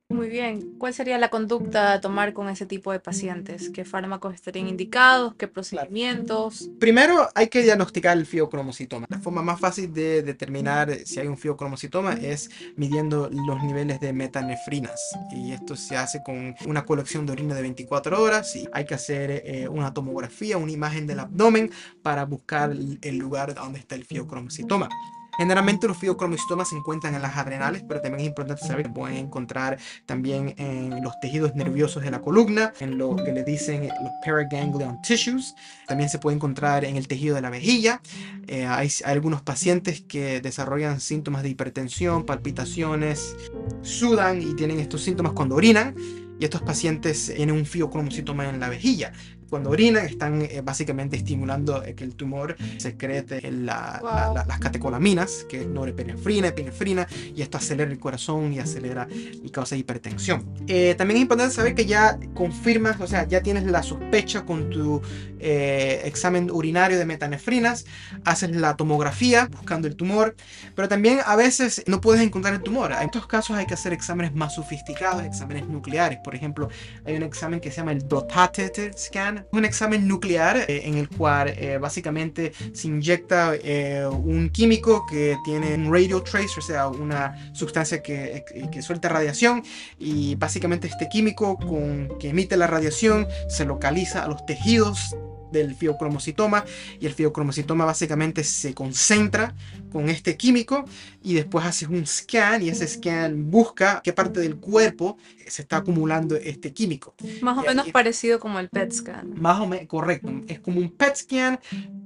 Muy 0.08 0.28
bien. 0.28 0.76
¿Cuál 0.78 0.94
sería 0.94 1.18
la 1.18 1.30
conducta 1.30 1.92
a 1.92 2.00
tomar 2.00 2.32
con 2.32 2.48
ese 2.48 2.64
tipo 2.64 2.92
de 2.92 3.00
pacientes? 3.00 3.70
¿Qué 3.70 3.84
fármacos 3.84 4.34
estarían 4.34 4.68
indicados? 4.68 5.34
¿Qué 5.34 5.48
procedimientos? 5.48 6.70
Primero 6.78 7.28
hay 7.34 7.48
que 7.48 7.62
diagnosticar 7.62 8.16
el 8.16 8.24
fiocromocitoma. 8.24 9.06
La 9.10 9.18
forma 9.18 9.42
más 9.42 9.58
fácil 9.58 9.92
de 9.92 10.22
determinar 10.22 10.94
si 11.04 11.18
hay 11.18 11.26
un 11.26 11.36
fiocromocitoma 11.36 12.12
es 12.12 12.50
midiendo 12.76 13.28
los 13.30 13.64
niveles 13.64 13.98
de 13.98 14.12
metanefrinas. 14.12 15.00
Y 15.32 15.50
esto 15.50 15.74
se 15.74 15.96
hace 15.96 16.22
con 16.22 16.54
una 16.66 16.84
colección 16.84 17.26
de 17.26 17.32
orina 17.32 17.56
de 17.56 17.62
24 17.62 18.22
horas 18.22 18.54
y 18.54 18.68
hay 18.72 18.84
que 18.86 18.94
hacer 18.94 19.42
eh, 19.44 19.66
una 19.68 19.92
tomografía, 19.92 20.56
una 20.56 20.70
imagen 20.70 21.08
del 21.08 21.18
abdomen 21.18 21.72
para 22.02 22.24
buscar 22.24 22.70
el 22.70 23.18
lugar 23.18 23.54
donde 23.54 23.80
está 23.80 23.96
el 23.96 24.04
fiocromocitoma. 24.04 24.88
Generalmente 25.36 25.86
los 25.86 25.96
fiocromocitomas 25.96 26.68
se 26.68 26.76
encuentran 26.76 27.14
en 27.14 27.22
las 27.22 27.36
adrenales, 27.36 27.84
pero 27.86 28.00
también 28.00 28.20
es 28.20 28.26
importante 28.26 28.66
saber 28.66 28.86
que 28.86 28.90
pueden 28.90 29.16
encontrar 29.16 29.78
también 30.06 30.54
en 30.58 31.02
los 31.02 31.18
tejidos 31.20 31.54
nerviosos 31.54 32.02
de 32.02 32.10
la 32.10 32.20
columna, 32.20 32.72
en 32.80 32.98
lo 32.98 33.16
que 33.16 33.32
le 33.32 33.44
dicen 33.44 33.88
los 33.88 34.12
paraganglion 34.24 35.00
tissues. 35.02 35.54
También 35.86 36.08
se 36.08 36.18
puede 36.18 36.36
encontrar 36.36 36.84
en 36.84 36.96
el 36.96 37.08
tejido 37.08 37.34
de 37.34 37.42
la 37.42 37.50
mejilla. 37.50 38.00
Eh, 38.46 38.66
hay, 38.66 38.90
algunos 39.04 39.42
pacientes 39.42 40.02
que 40.02 40.40
desarrollan 40.40 41.00
síntomas 41.00 41.42
de 41.42 41.50
hipertensión, 41.50 42.24
palpitaciones, 42.24 43.36
sudan 43.82 44.40
y 44.40 44.54
tienen 44.54 44.80
estos 44.80 45.02
síntomas 45.02 45.32
cuando 45.32 45.56
orinan 45.56 45.94
y 46.38 46.44
estos 46.44 46.62
pacientes 46.62 47.32
tienen 47.34 47.54
un 47.54 47.66
fiocromocitoma 47.66 48.48
en 48.48 48.60
la 48.60 48.68
vejilla 48.68 49.12
cuando 49.48 49.70
orinan 49.70 50.04
están 50.04 50.42
eh, 50.42 50.60
básicamente 50.62 51.16
estimulando 51.16 51.82
eh, 51.82 51.94
que 51.94 52.04
el 52.04 52.14
tumor 52.14 52.56
secrete 52.78 53.50
las 53.50 54.58
catecolaminas, 54.60 55.46
que 55.48 55.62
es 55.62 55.66
norepinefrina, 55.66 56.48
epinefrina, 56.48 57.06
y 57.34 57.42
esto 57.42 57.58
acelera 57.58 57.90
el 57.90 57.98
corazón 57.98 58.52
y 58.52 58.58
acelera 58.58 59.08
y 59.10 59.48
causa 59.50 59.76
hipertensión. 59.76 60.44
Eh, 60.66 60.94
también 60.96 61.18
es 61.18 61.22
importante 61.22 61.54
saber 61.54 61.74
que 61.74 61.86
ya 61.86 62.18
confirmas, 62.34 63.00
o 63.00 63.06
sea, 63.06 63.26
ya 63.26 63.42
tienes 63.42 63.64
la 63.64 63.82
sospecha 63.82 64.44
con 64.44 64.70
tu 64.70 65.02
examen 65.38 66.50
urinario 66.50 66.98
de 66.98 67.04
metanefrinas, 67.04 67.84
haces 68.24 68.50
la 68.50 68.74
tomografía 68.74 69.46
buscando 69.46 69.86
el 69.86 69.94
tumor, 69.94 70.34
pero 70.74 70.88
también 70.88 71.20
a 71.24 71.36
veces 71.36 71.84
no 71.86 72.00
puedes 72.00 72.20
encontrar 72.22 72.54
el 72.54 72.62
tumor. 72.62 72.90
En 72.92 73.04
estos 73.04 73.26
casos 73.26 73.56
hay 73.56 73.66
que 73.66 73.74
hacer 73.74 73.92
exámenes 73.92 74.34
más 74.34 74.54
sofisticados, 74.54 75.22
exámenes 75.24 75.68
nucleares. 75.68 76.18
Por 76.24 76.34
ejemplo, 76.34 76.68
hay 77.04 77.16
un 77.16 77.22
examen 77.22 77.60
que 77.60 77.70
se 77.70 77.76
llama 77.76 77.92
el 77.92 78.08
Dotatate 78.08 78.92
scan, 78.96 79.35
un 79.52 79.64
examen 79.64 80.06
nuclear 80.06 80.56
eh, 80.68 80.82
en 80.84 80.96
el 80.96 81.08
cual 81.08 81.48
eh, 81.48 81.78
básicamente 81.78 82.52
se 82.72 82.88
inyecta 82.88 83.54
eh, 83.54 84.06
un 84.06 84.50
químico 84.50 85.06
que 85.06 85.36
tiene 85.44 85.74
un 85.74 85.92
radio 85.92 86.22
trace, 86.22 86.58
o 86.58 86.62
sea, 86.62 86.88
una 86.88 87.54
sustancia 87.54 88.02
que, 88.02 88.44
que, 88.72 88.82
suelta 88.82 89.08
radiación 89.08 89.62
y 89.98 90.34
básicamente 90.36 90.86
este 90.86 91.08
químico 91.08 91.56
con, 91.56 92.16
que 92.18 92.30
emite 92.30 92.56
la 92.56 92.66
radiación 92.66 93.26
se 93.48 93.64
localiza 93.64 94.24
a 94.24 94.28
los 94.28 94.44
tejidos 94.46 95.16
del 95.52 95.74
fiocromocitoma 95.74 96.64
y 97.00 97.06
el 97.06 97.14
fiocromocitoma 97.14 97.84
básicamente 97.84 98.44
se 98.44 98.74
concentra 98.74 99.54
con 99.90 100.08
este 100.08 100.36
químico 100.36 100.84
y 101.22 101.34
después 101.34 101.64
hace 101.64 101.86
un 101.86 102.06
scan 102.06 102.62
y 102.62 102.68
ese 102.68 102.86
scan 102.86 103.50
busca 103.50 104.00
qué 104.02 104.12
parte 104.12 104.40
del 104.40 104.56
cuerpo 104.56 105.16
se 105.46 105.62
está 105.62 105.78
acumulando 105.78 106.36
este 106.36 106.72
químico. 106.72 107.14
Más 107.40 107.58
o 107.58 107.62
menos 107.62 107.88
parecido 107.90 108.40
como 108.40 108.58
el 108.58 108.68
PET 108.68 108.92
scan. 108.92 109.34
Más 109.40 109.60
o 109.60 109.66
menos, 109.66 109.86
correcto. 109.86 110.30
Es 110.48 110.60
como 110.60 110.80
un 110.80 110.90
PET 110.90 111.16
scan, 111.16 111.60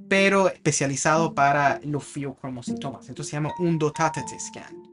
pero 0.07 0.47
especializado 0.47 1.33
para 1.33 1.79
los 1.83 2.03
fiocromocitomas. 2.03 3.09
Esto 3.09 3.23
se 3.23 3.31
llama 3.31 3.51
un 3.59 3.79
dotatate 3.79 4.39
scan. 4.39 4.91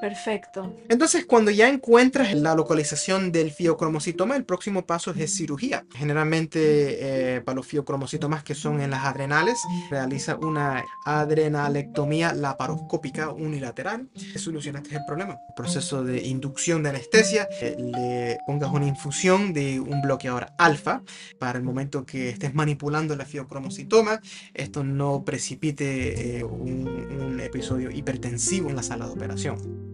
Perfecto. 0.00 0.76
Entonces, 0.88 1.26
cuando 1.26 1.50
ya 1.50 1.68
encuentras 1.68 2.34
la 2.34 2.54
localización 2.54 3.32
del 3.32 3.50
fiocromocitoma, 3.50 4.36
el 4.36 4.44
próximo 4.44 4.86
paso 4.86 5.12
es 5.12 5.34
cirugía. 5.34 5.84
Generalmente, 5.94 7.36
eh, 7.36 7.40
para 7.40 7.56
los 7.56 7.66
fiocromocitomas 7.66 8.44
que 8.44 8.54
son 8.54 8.80
en 8.80 8.90
las 8.90 9.04
adrenales, 9.04 9.58
realiza 9.90 10.36
una 10.36 10.84
adrenalectomía 11.04 12.32
laparoscópica 12.32 13.30
unilateral. 13.30 14.08
Solucionaste 14.36 14.94
el 14.94 15.04
problema. 15.06 15.38
El 15.48 15.54
proceso 15.56 16.04
de 16.04 16.26
inducción 16.26 16.82
de 16.82 16.90
anestesia, 16.90 17.48
eh, 17.60 17.76
le 17.78 18.38
pongas 18.46 18.70
una 18.70 18.86
infusión 18.86 19.52
de 19.52 19.80
un 19.80 20.00
bloqueador 20.00 20.48
alfa 20.58 21.02
para 21.38 21.58
el 21.58 21.64
momento 21.64 22.04
que 22.04 22.30
estés 22.30 22.54
manipulando 22.54 23.16
la 23.16 23.24
fiocromocitoma, 23.24 24.20
esto 24.54 24.84
no 24.84 25.24
precipite 25.24 26.38
eh, 26.38 26.44
un 26.44 27.40
episodio 27.40 27.90
hipertensivo 27.90 28.70
en 28.70 28.76
la 28.76 28.82
sala 28.82 29.06
de 29.06 29.12
operación 29.12 29.87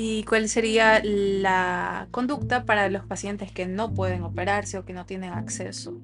y 0.00 0.22
cuál 0.22 0.48
sería 0.48 1.02
la 1.02 2.06
conducta 2.12 2.64
para 2.64 2.88
los 2.88 3.04
pacientes 3.04 3.50
que 3.50 3.66
no 3.66 3.94
pueden 3.94 4.22
operarse 4.22 4.78
o 4.78 4.84
que 4.84 4.92
no 4.92 5.06
tienen 5.06 5.32
acceso. 5.32 5.98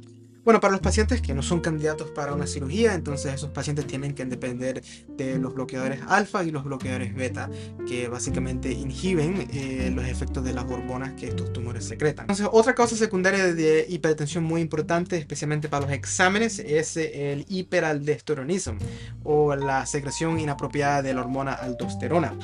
Bueno, 0.45 0.61
para 0.61 0.73
los 0.73 0.81
pacientes 0.81 1.23
que 1.23 1.33
no 1.33 1.43
son 1.43 1.61
candidatos 1.61 2.11
para 2.11 2.35
una 2.35 2.49
cirugía, 2.49 2.95
entonces 2.95 3.33
esos 3.33 3.51
pacientes 3.51 3.87
tienen 3.87 4.13
que 4.13 4.25
depender 4.25 4.83
de 5.09 5.39
los 5.39 5.55
bloqueadores 5.55 6.01
alfa 6.09 6.43
y 6.43 6.51
los 6.51 6.65
bloqueadores 6.65 7.15
beta, 7.15 7.49
que 7.89 8.09
básicamente 8.09 8.73
inhiben 8.73 9.49
eh, 9.53 9.93
los 9.95 10.07
efectos 10.07 10.43
de 10.43 10.53
las 10.53 10.65
hormonas 10.65 11.13
que 11.13 11.29
estos 11.29 11.53
tumores 11.53 11.85
secretan. 11.85 12.25
Entonces, 12.25 12.49
otra 12.51 12.75
causa 12.75 12.97
secundaria 12.97 13.55
de 13.55 13.87
hipertensión 13.89 14.43
muy 14.43 14.61
importante, 14.61 15.17
especialmente 15.17 15.69
para 15.69 15.87
los 15.87 15.95
exámenes, 15.95 16.59
es 16.59 16.97
el 16.97 17.47
hiperaldosteronismo 17.49 18.77
o 19.23 19.55
la 19.55 19.87
secreción 19.87 20.41
inapropiada 20.41 21.01
de 21.01 21.15
la 21.15 21.21
hormona 21.21 21.53
aldosterona. 21.53 22.35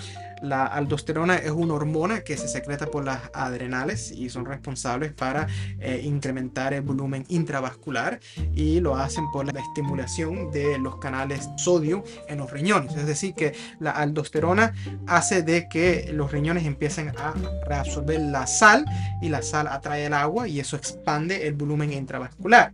La 0.42 0.66
aldosterona 0.66 1.36
es 1.36 1.50
una 1.50 1.74
hormona 1.74 2.20
que 2.20 2.36
se 2.36 2.48
secreta 2.48 2.86
por 2.86 3.04
las 3.04 3.30
adrenales 3.34 4.10
y 4.10 4.30
son 4.30 4.46
responsables 4.46 5.12
para 5.12 5.46
eh, 5.78 6.00
incrementar 6.04 6.72
el 6.74 6.82
volumen 6.82 7.24
intravascular 7.28 8.20
y 8.54 8.80
lo 8.80 8.96
hacen 8.96 9.30
por 9.30 9.52
la 9.52 9.60
estimulación 9.60 10.50
de 10.50 10.78
los 10.78 10.96
canales 10.96 11.48
sodio 11.56 12.04
en 12.28 12.38
los 12.38 12.50
riñones. 12.50 12.96
Es 12.96 13.06
decir, 13.06 13.34
que 13.34 13.54
la 13.78 13.90
aldosterona 13.90 14.72
hace 15.06 15.42
de 15.42 15.68
que 15.68 16.10
los 16.12 16.32
riñones 16.32 16.64
empiecen 16.64 17.12
a 17.18 17.34
reabsorber 17.66 18.20
la 18.20 18.46
sal 18.46 18.84
y 19.20 19.28
la 19.28 19.42
sal 19.42 19.66
atrae 19.66 20.06
el 20.06 20.14
agua 20.14 20.48
y 20.48 20.60
eso 20.60 20.76
expande 20.76 21.46
el 21.46 21.54
volumen 21.54 21.92
intravascular. 21.92 22.72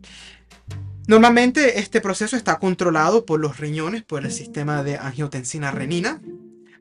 Normalmente 1.08 1.78
este 1.78 2.00
proceso 2.00 2.37
está 2.37 2.58
controlado 2.58 3.25
por 3.25 3.38
los 3.38 3.58
riñones, 3.58 4.02
por 4.02 4.25
el 4.25 4.32
sistema 4.32 4.82
de 4.82 4.96
angiotensina 4.96 5.70
renina, 5.70 6.20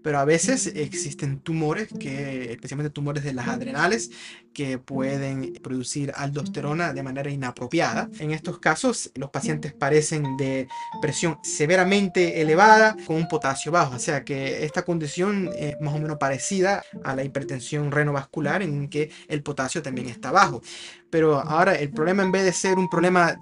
pero 0.05 0.19
a 0.19 0.23
veces 0.23 0.67
existen 0.67 1.39
tumores, 1.39 1.87
que, 1.99 2.51
especialmente 2.51 2.91
tumores 2.91 3.23
de 3.23 3.33
las 3.33 3.47
adrenales, 3.47 4.11
que 4.53 4.77
pueden 4.77 5.53
producir 5.63 6.13
aldosterona 6.15 6.93
de 6.93 7.01
manera 7.01 7.31
inapropiada. 7.31 8.07
En 8.19 8.29
estos 8.29 8.59
casos, 8.59 9.09
los 9.15 9.31
pacientes 9.31 9.73
parecen 9.73 10.37
de 10.37 10.67
presión 11.01 11.39
severamente 11.41 12.39
elevada 12.39 12.95
con 13.07 13.15
un 13.15 13.27
potasio 13.27 13.71
bajo, 13.71 13.95
o 13.95 13.99
sea 13.99 14.23
que 14.23 14.63
esta 14.63 14.83
condición 14.83 15.49
es 15.57 15.75
más 15.81 15.95
o 15.95 15.97
menos 15.97 16.19
parecida 16.19 16.83
a 17.03 17.15
la 17.15 17.23
hipertensión 17.23 17.91
renovascular 17.91 18.61
en 18.61 18.87
que 18.89 19.09
el 19.27 19.41
potasio 19.41 19.81
también 19.81 20.07
está 20.07 20.29
bajo. 20.29 20.61
Pero 21.09 21.39
ahora 21.39 21.73
el 21.73 21.89
problema 21.89 22.21
en 22.21 22.31
vez 22.31 22.43
de 22.43 22.53
ser 22.53 22.77
un 22.77 22.89
problema 22.91 23.39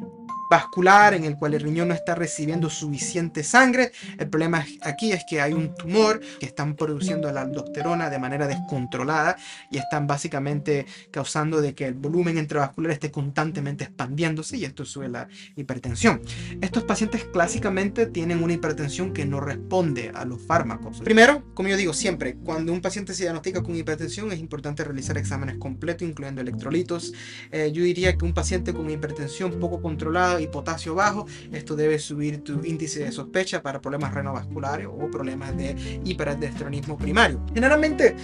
vascular 0.53 1.15
en 1.15 1.23
el 1.23 1.35
cual 1.35 1.55
el 1.55 1.61
riñón 1.61 1.87
no 1.87 1.95
está 1.95 2.13
recibiendo 2.13 2.69
suficiente 2.69 3.43
sangre. 3.43 3.91
El 4.19 4.29
problema 4.29 4.63
aquí 4.81 5.11
es 5.11 5.23
que 5.27 5.41
hay 5.41 5.51
un 5.51 5.73
tumor 5.73 6.21
que 6.39 6.45
están 6.45 6.75
produciendo 6.75 7.31
la 7.31 7.41
aldosterona 7.41 8.11
de 8.11 8.19
manera 8.19 8.45
descontrolada 8.45 9.35
y 9.71 9.77
están 9.77 10.05
básicamente 10.05 10.85
causando 11.09 11.59
de 11.59 11.73
que 11.73 11.87
el 11.87 11.95
volumen 11.95 12.37
intravascular 12.37 12.91
esté 12.91 13.09
constantemente 13.09 13.85
expandiéndose 13.85 14.57
y 14.57 14.65
esto 14.65 14.85
sube 14.85 15.09
la 15.09 15.27
hipertensión. 15.55 16.21
Estos 16.61 16.83
pacientes 16.83 17.23
clásicamente 17.25 18.05
tienen 18.05 18.43
una 18.43 18.53
hipertensión 18.53 19.11
que 19.11 19.25
no 19.25 19.39
responde 19.39 20.11
a 20.13 20.23
los 20.23 20.39
fármacos. 20.39 21.01
Primero, 21.01 21.43
como 21.55 21.69
yo 21.69 21.77
digo 21.77 21.93
siempre, 21.93 22.35
cuando 22.35 22.71
un 22.71 22.81
paciente 22.81 23.15
se 23.15 23.23
diagnostica 23.23 23.63
con 23.63 23.75
hipertensión 23.75 24.31
es 24.31 24.39
importante 24.39 24.83
realizar 24.83 25.17
exámenes 25.17 25.57
completos 25.57 26.07
incluyendo 26.07 26.41
electrolitos. 26.41 27.11
Eh, 27.51 27.71
yo 27.73 27.83
diría 27.83 28.15
que 28.15 28.23
un 28.23 28.35
paciente 28.35 28.71
con 28.71 28.87
hipertensión 28.91 29.59
poco 29.59 29.81
controlada 29.81 30.42
y 30.43 30.47
potasio 30.47 30.95
bajo, 30.95 31.25
esto 31.51 31.75
debe 31.75 31.99
subir 31.99 32.43
tu 32.43 32.63
índice 32.63 33.03
de 33.03 33.11
sospecha 33.11 33.61
para 33.61 33.81
problemas 33.81 34.13
renovasculares 34.13 34.87
o 34.87 35.09
problemas 35.09 35.55
de 35.57 36.01
hiperaldosteronismo 36.03 36.97
primario. 36.97 37.41
Generalmente, 37.53 38.15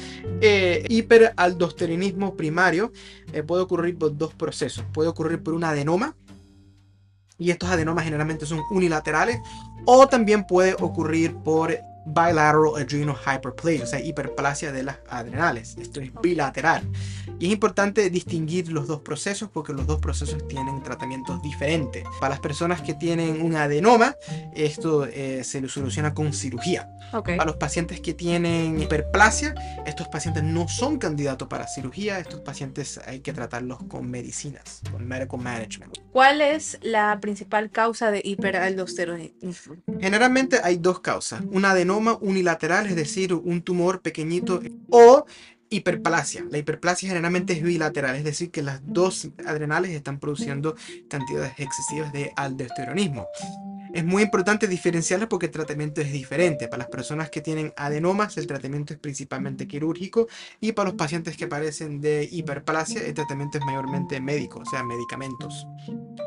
eh, 0.41 0.85
hiperaldosteronismo 0.89 2.35
primario 2.35 2.91
eh, 3.33 3.43
puede 3.43 3.63
ocurrir 3.63 3.97
por 3.97 4.15
dos 4.15 4.33
procesos. 4.33 4.85
Puede 4.93 5.09
ocurrir 5.09 5.41
por 5.41 5.53
un 5.53 5.63
adenoma, 5.63 6.15
y 7.39 7.51
estos 7.51 7.69
adenomas 7.69 8.03
generalmente 8.03 8.45
son 8.45 8.59
unilaterales 8.69 9.39
o 9.85 10.07
también 10.07 10.45
puede 10.45 10.75
ocurrir 10.79 11.35
por 11.37 11.75
bilateral 12.05 12.77
adrenal 12.77 13.15
hyperplasia, 13.15 13.83
o 13.83 13.87
sea, 13.87 13.99
hiperplasia 13.99 14.71
de 14.71 14.83
las 14.83 14.97
adrenales. 15.09 15.75
Esto 15.77 16.01
es 16.01 16.11
bilateral. 16.21 16.83
Y 17.39 17.47
es 17.47 17.53
importante 17.53 18.09
distinguir 18.09 18.69
los 18.69 18.87
dos 18.87 18.99
procesos 19.01 19.49
porque 19.49 19.71
los 19.71 19.87
dos 19.87 19.99
procesos 19.99 20.45
tienen 20.47 20.83
tratamientos 20.83 21.41
diferentes. 21.41 22.03
Para 22.19 22.31
las 22.31 22.39
personas 22.39 22.81
que 22.81 22.93
tienen 22.93 23.41
un 23.41 23.55
adenoma, 23.55 24.15
esto 24.53 25.05
eh, 25.05 25.43
se 25.45 25.61
lo 25.61 25.69
soluciona 25.69 26.13
con 26.13 26.33
cirugía. 26.33 26.89
Para 27.11 27.45
los 27.45 27.55
pacientes 27.55 28.01
que 28.01 28.13
tienen 28.13 28.81
hiperplasia, 28.81 29.55
estos 29.85 30.09
pacientes 30.09 30.43
no 30.43 30.67
son 30.67 30.97
candidatos 30.97 31.47
para 31.47 31.67
cirugía. 31.67 32.19
Estos 32.19 32.41
pacientes 32.41 32.99
hay 33.07 33.21
que 33.21 33.33
tratarlos 33.33 33.79
con 33.87 34.09
medicinas, 34.09 34.81
con 34.91 35.07
medical 35.07 35.39
management. 35.39 35.97
¿Cuál 36.11 36.41
es 36.41 36.77
la 36.81 37.19
principal 37.21 37.71
causa 37.71 38.11
de 38.11 38.21
hiperaldosteronismo? 38.23 39.77
Generalmente 39.99 40.59
hay 40.63 40.77
dos 40.77 40.99
causas. 40.99 41.41
Un 41.49 41.65
adenoma 41.65 41.98
unilateral, 42.21 42.87
es 42.87 42.95
decir, 42.95 43.33
un 43.33 43.61
tumor 43.61 44.01
pequeñito, 44.01 44.61
o 44.89 45.25
hiperplasia. 45.69 46.45
La 46.49 46.57
hiperplasia 46.57 47.09
generalmente 47.09 47.53
es 47.53 47.63
bilateral, 47.63 48.15
es 48.15 48.23
decir, 48.23 48.51
que 48.51 48.61
las 48.63 48.81
dos 48.85 49.29
adrenales 49.45 49.91
están 49.91 50.19
produciendo 50.19 50.75
cantidades 51.09 51.53
excesivas 51.57 52.11
de 52.11 52.31
aldosteronismo. 52.35 53.27
Es 53.93 54.05
muy 54.05 54.23
importante 54.23 54.67
diferenciarlas 54.67 55.29
porque 55.29 55.47
el 55.47 55.51
tratamiento 55.51 56.01
es 56.01 56.11
diferente. 56.11 56.67
Para 56.67 56.83
las 56.83 56.89
personas 56.89 57.29
que 57.29 57.41
tienen 57.41 57.73
adenomas, 57.75 58.37
el 58.37 58.47
tratamiento 58.47 58.93
es 58.93 58.99
principalmente 58.99 59.67
quirúrgico 59.67 60.27
y 60.59 60.73
para 60.73 60.89
los 60.89 60.97
pacientes 60.97 61.35
que 61.37 61.47
padecen 61.47 62.01
de 62.01 62.27
hiperplasia, 62.31 63.01
el 63.01 63.13
tratamiento 63.13 63.57
es 63.57 63.65
mayormente 63.65 64.21
médico, 64.21 64.59
o 64.59 64.65
sea, 64.65 64.83
medicamentos. 64.83 65.65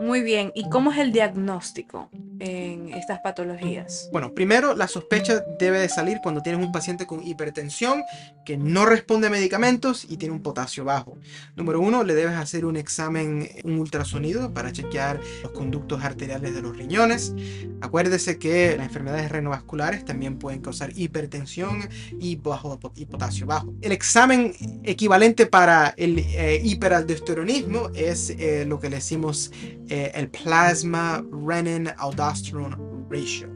Muy 0.00 0.23
bien, 0.23 0.50
¿y 0.54 0.69
cómo 0.69 0.90
es 0.90 0.99
el 0.99 1.12
diagnóstico 1.12 2.11
en 2.40 2.92
estas 2.92 3.21
patologías? 3.21 4.09
Bueno, 4.12 4.35
primero 4.35 4.75
la 4.75 4.88
sospecha 4.88 5.45
debe 5.59 5.78
de 5.78 5.88
salir 5.88 6.19
cuando 6.23 6.42
tienes 6.42 6.64
un 6.64 6.73
paciente 6.73 7.07
con 7.07 7.25
hipertensión 7.25 8.02
que 8.45 8.57
no 8.57 8.87
responde 8.87 9.28
a 9.28 9.31
medicamentos 9.31 10.04
y 10.09 10.16
tiene 10.16 10.35
un 10.35 10.42
potasio 10.42 10.85
bajo. 10.85 11.19
Número 11.54 11.81
uno, 11.81 12.02
le 12.02 12.14
debes 12.14 12.35
hacer 12.35 12.64
un 12.64 12.76
examen, 12.76 13.49
un 13.64 13.78
ultrasonido 13.78 14.52
para 14.52 14.73
chequear 14.73 15.21
los 15.42 15.52
conductos 15.52 16.02
arteriales 16.02 16.54
de 16.54 16.62
los 16.62 16.76
riñones. 16.76 17.35
Acuérdese 17.82 18.38
que 18.38 18.76
las 18.76 18.87
enfermedades 18.87 19.30
renovasculares 19.30 20.04
también 20.04 20.38
pueden 20.38 20.61
causar 20.61 20.92
hipertensión 20.94 21.88
y, 22.21 22.37
bajo, 22.37 22.78
y 22.94 23.06
potasio 23.06 23.47
bajo. 23.47 23.75
El 23.80 23.90
examen 23.90 24.54
equivalente 24.85 25.47
para 25.47 25.92
el 25.97 26.21
eh, 26.21 26.61
hiperaldosteronismo 26.62 27.90
es 27.94 28.30
eh, 28.30 28.64
lo 28.66 28.78
que 28.78 28.88
le 28.88 28.97
decimos 28.97 29.50
eh, 29.88 30.12
el 30.14 30.28
plasma 30.28 31.25
renin 31.47 31.88
aldosterone 31.97 32.76
ratio. 33.11 33.49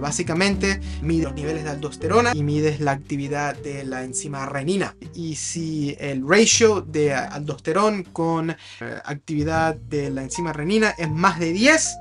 básicamente 0.00 0.78
mide 1.02 1.24
los 1.24 1.34
niveles 1.34 1.64
de 1.64 1.70
aldosterona 1.70 2.32
y 2.34 2.42
mides 2.42 2.80
la 2.80 2.92
actividad 2.92 3.56
de 3.56 3.84
la 3.84 4.04
enzima 4.04 4.44
renina. 4.46 4.94
Y 5.14 5.36
si 5.36 5.96
el 5.98 6.28
ratio 6.28 6.82
de 6.82 7.14
aldosterona 7.14 8.04
con 8.12 8.54
actividad 9.04 9.76
de 9.76 10.10
la 10.10 10.22
enzima 10.22 10.52
renina 10.52 10.90
es 10.98 11.10
más 11.10 11.40
de 11.40 11.52
10, 11.52 11.96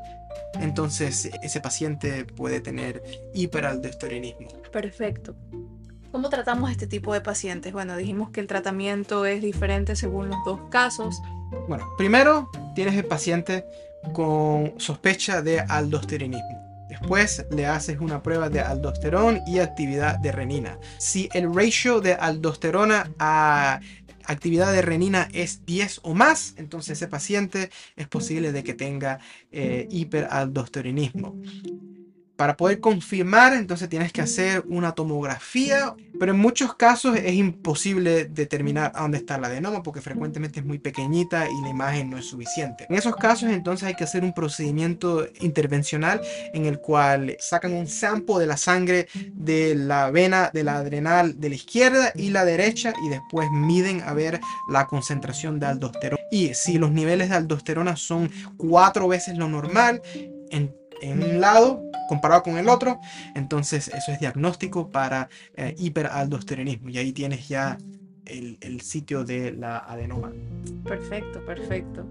entonces 0.60 1.30
ese 1.42 1.62
paciente 1.62 2.26
puede 2.26 2.60
tener 2.62 3.04
hiperaldosteronismo. 3.34 4.48
Perfecto. 4.72 5.36
¿Cómo 6.12 6.30
tratamos 6.30 6.70
este 6.70 6.86
tipo 6.86 7.14
de 7.14 7.22
pacientes? 7.22 7.74
Bueno, 7.74 7.98
dijimos 7.98 8.30
que 8.30 8.40
el 8.40 8.48
tratamiento 8.48 9.26
es 9.26 9.42
diferente 9.42 9.96
según 9.96 10.30
los 10.30 10.38
dos 10.46 10.60
casos. 10.70 11.20
Bueno, 11.68 11.90
primero 11.98 12.52
tienes 12.76 12.96
el 12.96 13.06
paciente 13.06 13.66
con 14.14 14.74
sospecha 14.78 15.42
de 15.42 15.62
aldosteronismo. 15.62 16.64
Después 16.88 17.48
le 17.50 17.66
haces 17.66 18.00
una 18.00 18.22
prueba 18.22 18.50
de 18.50 18.60
aldosterona 18.60 19.42
y 19.48 19.58
actividad 19.58 20.20
de 20.20 20.32
renina. 20.32 20.78
Si 21.00 21.28
el 21.34 21.52
ratio 21.52 22.00
de 22.02 22.14
aldosterona 22.14 23.12
a 23.18 23.80
actividad 24.26 24.72
de 24.72 24.82
renina 24.82 25.28
es 25.34 25.66
10 25.66 26.02
o 26.04 26.14
más, 26.14 26.54
entonces 26.58 26.98
ese 26.98 27.08
paciente 27.08 27.70
es 27.96 28.08
posible 28.08 28.52
de 28.52 28.64
que 28.64 28.74
tenga 28.74 29.20
eh, 29.52 29.88
hiperaldosteronismo. 29.90 31.36
Para 32.36 32.58
poder 32.58 32.80
confirmar, 32.80 33.54
entonces 33.54 33.88
tienes 33.90 34.12
que 34.12 34.22
hacer 34.22 34.64
una 34.68 34.94
tomografía, 34.94 35.96
pero 36.20 36.32
en 36.32 36.40
muchos 36.40 36.74
casos 36.76 37.16
es 37.16 37.34
imposible 37.34 38.26
determinar 38.26 38.92
a 38.96 39.04
dónde 39.04 39.20
está 39.20 39.38
la 39.38 39.48
adenoma 39.48 39.84
porque 39.84 40.02
frecuentemente 40.02 40.60
es 40.60 40.66
muy 40.66 40.80
pequeñita 40.80 41.48
y 41.48 41.62
la 41.62 41.70
imagen 41.70 42.10
no 42.10 42.18
es 42.18 42.26
suficiente. 42.26 42.88
En 42.90 42.96
esos 42.96 43.16
casos, 43.16 43.52
entonces 43.52 43.88
hay 43.88 43.94
que 43.94 44.04
hacer 44.04 44.24
un 44.24 44.34
procedimiento 44.34 45.28
intervencional 45.42 46.22
en 46.54 46.66
el 46.66 46.80
cual 46.80 47.38
sacan 47.40 47.74
un 47.74 47.88
sample 47.88 48.40
de 48.40 48.48
la 48.48 48.58
sangre 48.58 49.08
de 49.34 49.76
la 49.76 50.10
vena 50.10 50.50
de 50.52 50.64
la 50.64 50.78
adrenal 50.78 51.40
de 51.40 51.50
la 51.50 51.56
izquierda 51.56 52.12
y 52.16 52.32
la 52.32 52.46
derecha 52.46 52.94
y 53.06 53.10
después 53.10 53.48
miden 53.52 54.02
a 54.02 54.14
ver 54.14 54.42
la 54.70 54.88
concentración 54.88 55.60
de 55.60 55.68
aldosterona. 55.68 56.24
Y 56.32 56.56
si 56.56 56.80
los 56.80 56.92
niveles 56.92 57.30
de 57.30 57.36
aldosterona 57.36 57.96
son 57.96 58.32
cuatro 58.58 59.08
veces 59.08 59.38
lo 59.38 59.48
normal, 59.48 60.02
en 61.04 61.22
un 61.22 61.42
lado 61.42 61.84
comparado 62.08 62.44
con 62.44 62.58
el 62.58 62.70
otro, 62.70 63.00
entonces 63.36 63.88
eso 63.90 64.12
es 64.12 64.20
diagnóstico 64.20 64.90
para 64.90 65.30
eh, 65.56 65.76
hiperaldosteronismo 65.78 66.90
y 66.90 66.98
ahí 66.98 67.12
tienes 67.12 67.48
ya 67.48 67.78
el, 68.26 68.58
el 68.62 68.82
sitio 68.82 69.24
de 69.24 69.52
la 69.52 69.80
adenoma. 69.80 70.32
Perfecto, 70.84 71.46
perfecto. 71.46 72.08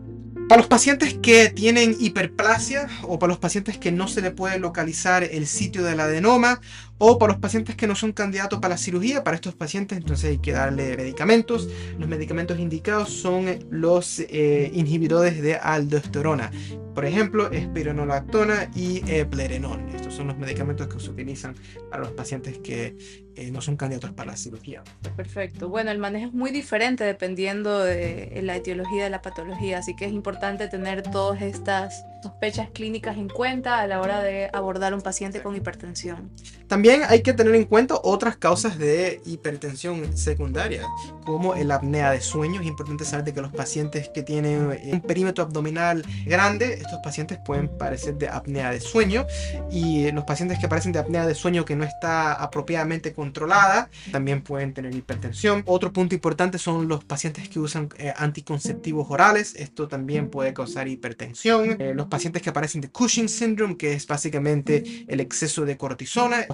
Para 0.49 0.61
los 0.61 0.69
pacientes 0.69 1.15
que 1.15 1.51
tienen 1.51 1.97
hiperplasia 1.99 2.89
o 3.03 3.19
para 3.19 3.31
los 3.31 3.39
pacientes 3.39 3.79
que 3.79 3.93
no 3.93 4.09
se 4.09 4.21
le 4.21 4.31
puede 4.31 4.59
localizar 4.59 5.25
el 5.25 5.47
sitio 5.47 5.83
del 5.83 6.01
adenoma 6.01 6.61
o 7.05 7.19
para 7.19 7.33
los 7.33 7.41
pacientes 7.41 7.75
que 7.75 7.89
no 7.89 7.97
son 7.97 8.13
candidatos 8.13 8.61
para 8.61 8.75
la 8.75 8.79
cirugía, 8.79 9.25
para 9.25 9.35
estos 9.35 9.57
pacientes 9.57 9.99
entonces 9.99 10.31
hay 10.31 10.39
que 10.39 10.53
darle 10.53 10.97
medicamentos. 10.97 11.69
Los 11.99 12.09
medicamentos 12.09 12.61
indicados 12.61 13.11
son 13.11 13.59
los 13.71 14.21
eh, 14.21 14.71
inhibidores 14.73 15.43
de 15.43 15.57
aldosterona, 15.57 16.53
por 16.95 17.05
ejemplo, 17.05 17.51
espironolactona 17.51 18.71
y 18.77 19.01
plerenol. 19.25 19.81
Estos 19.93 20.15
son 20.15 20.29
los 20.29 20.39
medicamentos 20.39 20.87
que 20.87 21.01
se 21.01 21.11
utilizan 21.11 21.57
para 21.91 22.05
los 22.05 22.13
pacientes 22.13 22.59
que 22.59 22.97
eh, 23.35 23.51
no 23.51 23.61
son 23.61 23.77
candidatos 23.77 24.13
para 24.13 24.31
la 24.31 24.37
cirugía. 24.37 24.85
Perfecto. 25.17 25.69
Bueno, 25.69 25.91
el 25.91 25.99
manejo 25.99 26.27
es 26.27 26.33
muy 26.33 26.53
diferente 26.53 27.03
dependiendo 27.03 27.81
de 27.81 28.41
la 28.45 28.55
etiología 28.55 29.03
de 29.03 29.11
la 29.11 29.23
patología, 29.23 29.79
así 29.79 29.97
que 29.97 30.05
es 30.05 30.13
importante 30.13 30.69
tener 30.69 31.03
todas 31.03 31.43
estas 31.43 32.05
sospechas 32.23 32.71
clínicas 32.71 33.17
en 33.17 33.29
cuenta 33.29 33.81
a 33.81 33.87
la 33.87 34.01
hora 34.01 34.23
de 34.23 34.49
abordar 34.53 34.95
un 34.95 35.01
paciente 35.01 35.43
con 35.43 35.57
hipertensión. 35.57 36.31
También 36.69 37.03
hay 37.09 37.23
que 37.23 37.35
tener 37.35 37.55
en 37.55 37.65
cuenta 37.65 37.97
otras 38.03 38.37
causas 38.37 38.79
de 38.79 39.21
hipertensión 39.27 40.17
secundaria, 40.17 40.87
como 41.27 41.55
el 41.55 41.71
apnea 41.71 42.13
de 42.13 42.21
sueño. 42.21 42.61
Es 42.61 42.67
importante 42.67 43.05
saber 43.05 43.35
que 43.35 43.43
los 43.43 43.53
pacientes 43.53 44.09
que 44.09 44.23
tienen 44.23 44.79
un 44.85 45.01
perímetro 45.03 45.45
abdominal 45.45 46.03
grande, 46.25 46.75
estos 46.75 46.99
pacientes 47.05 47.39
pueden 47.45 47.69
padecer 47.69 48.15
de 48.15 48.29
apnea 48.29 48.71
de 48.71 48.81
sueño. 48.81 49.27
Y 49.71 50.11
los 50.13 50.25
pacientes 50.25 50.59
que 50.59 50.69
padecen 50.69 50.93
de 50.93 50.99
apnea 50.99 51.27
de 51.27 51.35
sueño 51.35 51.65
que 51.65 51.77
no 51.77 51.85
está 51.85 52.33
apropiadamente 52.33 53.13
controlada, 53.13 53.91
también 54.11 54.43
pueden 54.43 54.73
tener 54.73 54.95
hipertensión. 54.95 55.63
Otro 55.67 55.93
punto 55.93 56.15
importante 56.15 56.57
son 56.59 56.89
los 56.89 57.05
pacientes 57.05 57.49
que 57.49 57.59
usan 57.59 57.91
eh, 57.99 58.15
anticonceptivos 58.17 59.09
orales. 59.11 59.55
Esto 59.57 59.89
también 59.89 60.31
puede 60.31 60.55
causar 60.55 60.89
hipertensión. 60.89 61.77
Eh, 61.79 61.93
pacientes 62.13 62.43
que 62.43 62.53
padecen 62.53 62.83
de 62.83 62.91
Cushing 62.91 63.29
syndrome, 63.29 63.79
que 63.79 63.95
es 63.95 64.07
básicamente 64.07 65.07
el 65.09 65.21
exceso 65.21 65.65
de 65.65 65.79
cortisona 65.79 66.03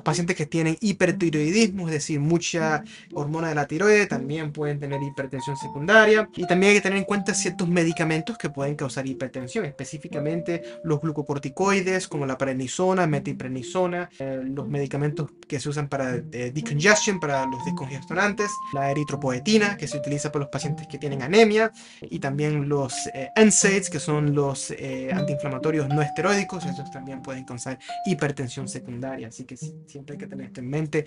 pacientes 0.05 0.37
que 0.37 0.47
tienen 0.47 0.77
hipertiroidismo, 0.81 1.88
es 1.88 1.94
decir, 1.94 2.21
mucha 2.21 2.85
hormona 3.12 3.49
de 3.49 3.55
la 3.55 3.66
tiroide, 3.66 4.07
también 4.07 4.53
pueden 4.53 4.79
tener 4.79 5.03
hipertensión 5.03 5.57
secundaria. 5.57 6.29
Y 6.37 6.47
también 6.47 6.71
hay 6.71 6.77
que 6.79 6.83
tener 6.83 6.99
en 6.99 7.05
cuenta 7.05 7.35
ciertos 7.35 7.68
medicamentos 7.68 8.38
que 8.38 8.51
pueden 8.51 8.77
causar 8.77 9.07
hipertensión, 9.07 9.64
específicamente 9.64 10.62
los 10.85 11.01
glucocorticoides 11.01 12.09
como 12.09 12.27
la 12.27 12.38
prednisona, 12.38 13.07
metiprednisona, 13.07 14.11
eh, 14.18 14.40
los 14.44 14.68
medicamentos 14.68 15.31
que 15.47 15.61
se 15.61 15.68
usan 15.68 15.88
para 15.88 16.14
eh, 16.14 16.53
decongestion, 16.55 17.21
para 17.21 17.47
los 17.47 17.64
descongestionantes, 17.64 18.51
la 18.73 18.90
eritropoetina, 18.90 19.77
que 19.77 19.88
se 19.88 19.99
utiliza 19.99 20.31
para 20.31 20.44
los 20.44 20.51
pacientes 20.51 20.87
que 20.87 20.99
tienen 20.99 21.23
anemia, 21.23 21.73
y 22.01 22.18
también 22.18 22.68
los 22.68 22.94
eh, 23.14 23.31
NSAIDs, 23.37 23.90
que 23.90 24.01
son 24.01 24.35
los 24.35 24.71
antiinflamatorios 25.12 25.48
no 25.49 26.03
esteroidicos, 26.03 26.67
esos 26.67 26.91
también 26.91 27.23
pueden 27.23 27.45
causar 27.45 27.79
hipertensión 28.07 28.69
secundaria. 28.69 29.29
Así 29.29 29.45
que 29.45 29.57
sí, 29.57 29.75
siempre 29.87 30.15
hay 30.15 30.19
que 30.19 30.27
tener 30.27 30.47
esto 30.47 30.61
en 30.61 30.69
mente 30.69 31.05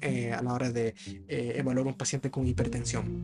eh, 0.00 0.32
a 0.32 0.42
la 0.42 0.52
hora 0.52 0.70
de 0.70 0.94
eh, 1.28 1.54
evaluar 1.56 1.86
un 1.86 1.94
paciente 1.94 2.30
con 2.30 2.46
hipertensión. 2.46 3.22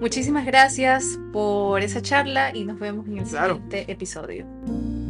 Muchísimas 0.00 0.44
gracias 0.44 1.18
por 1.32 1.80
esa 1.80 2.02
charla 2.02 2.54
y 2.54 2.64
nos 2.64 2.78
vemos 2.78 3.06
en 3.06 3.18
el 3.18 3.26
siguiente 3.26 3.90
episodio. 3.90 5.03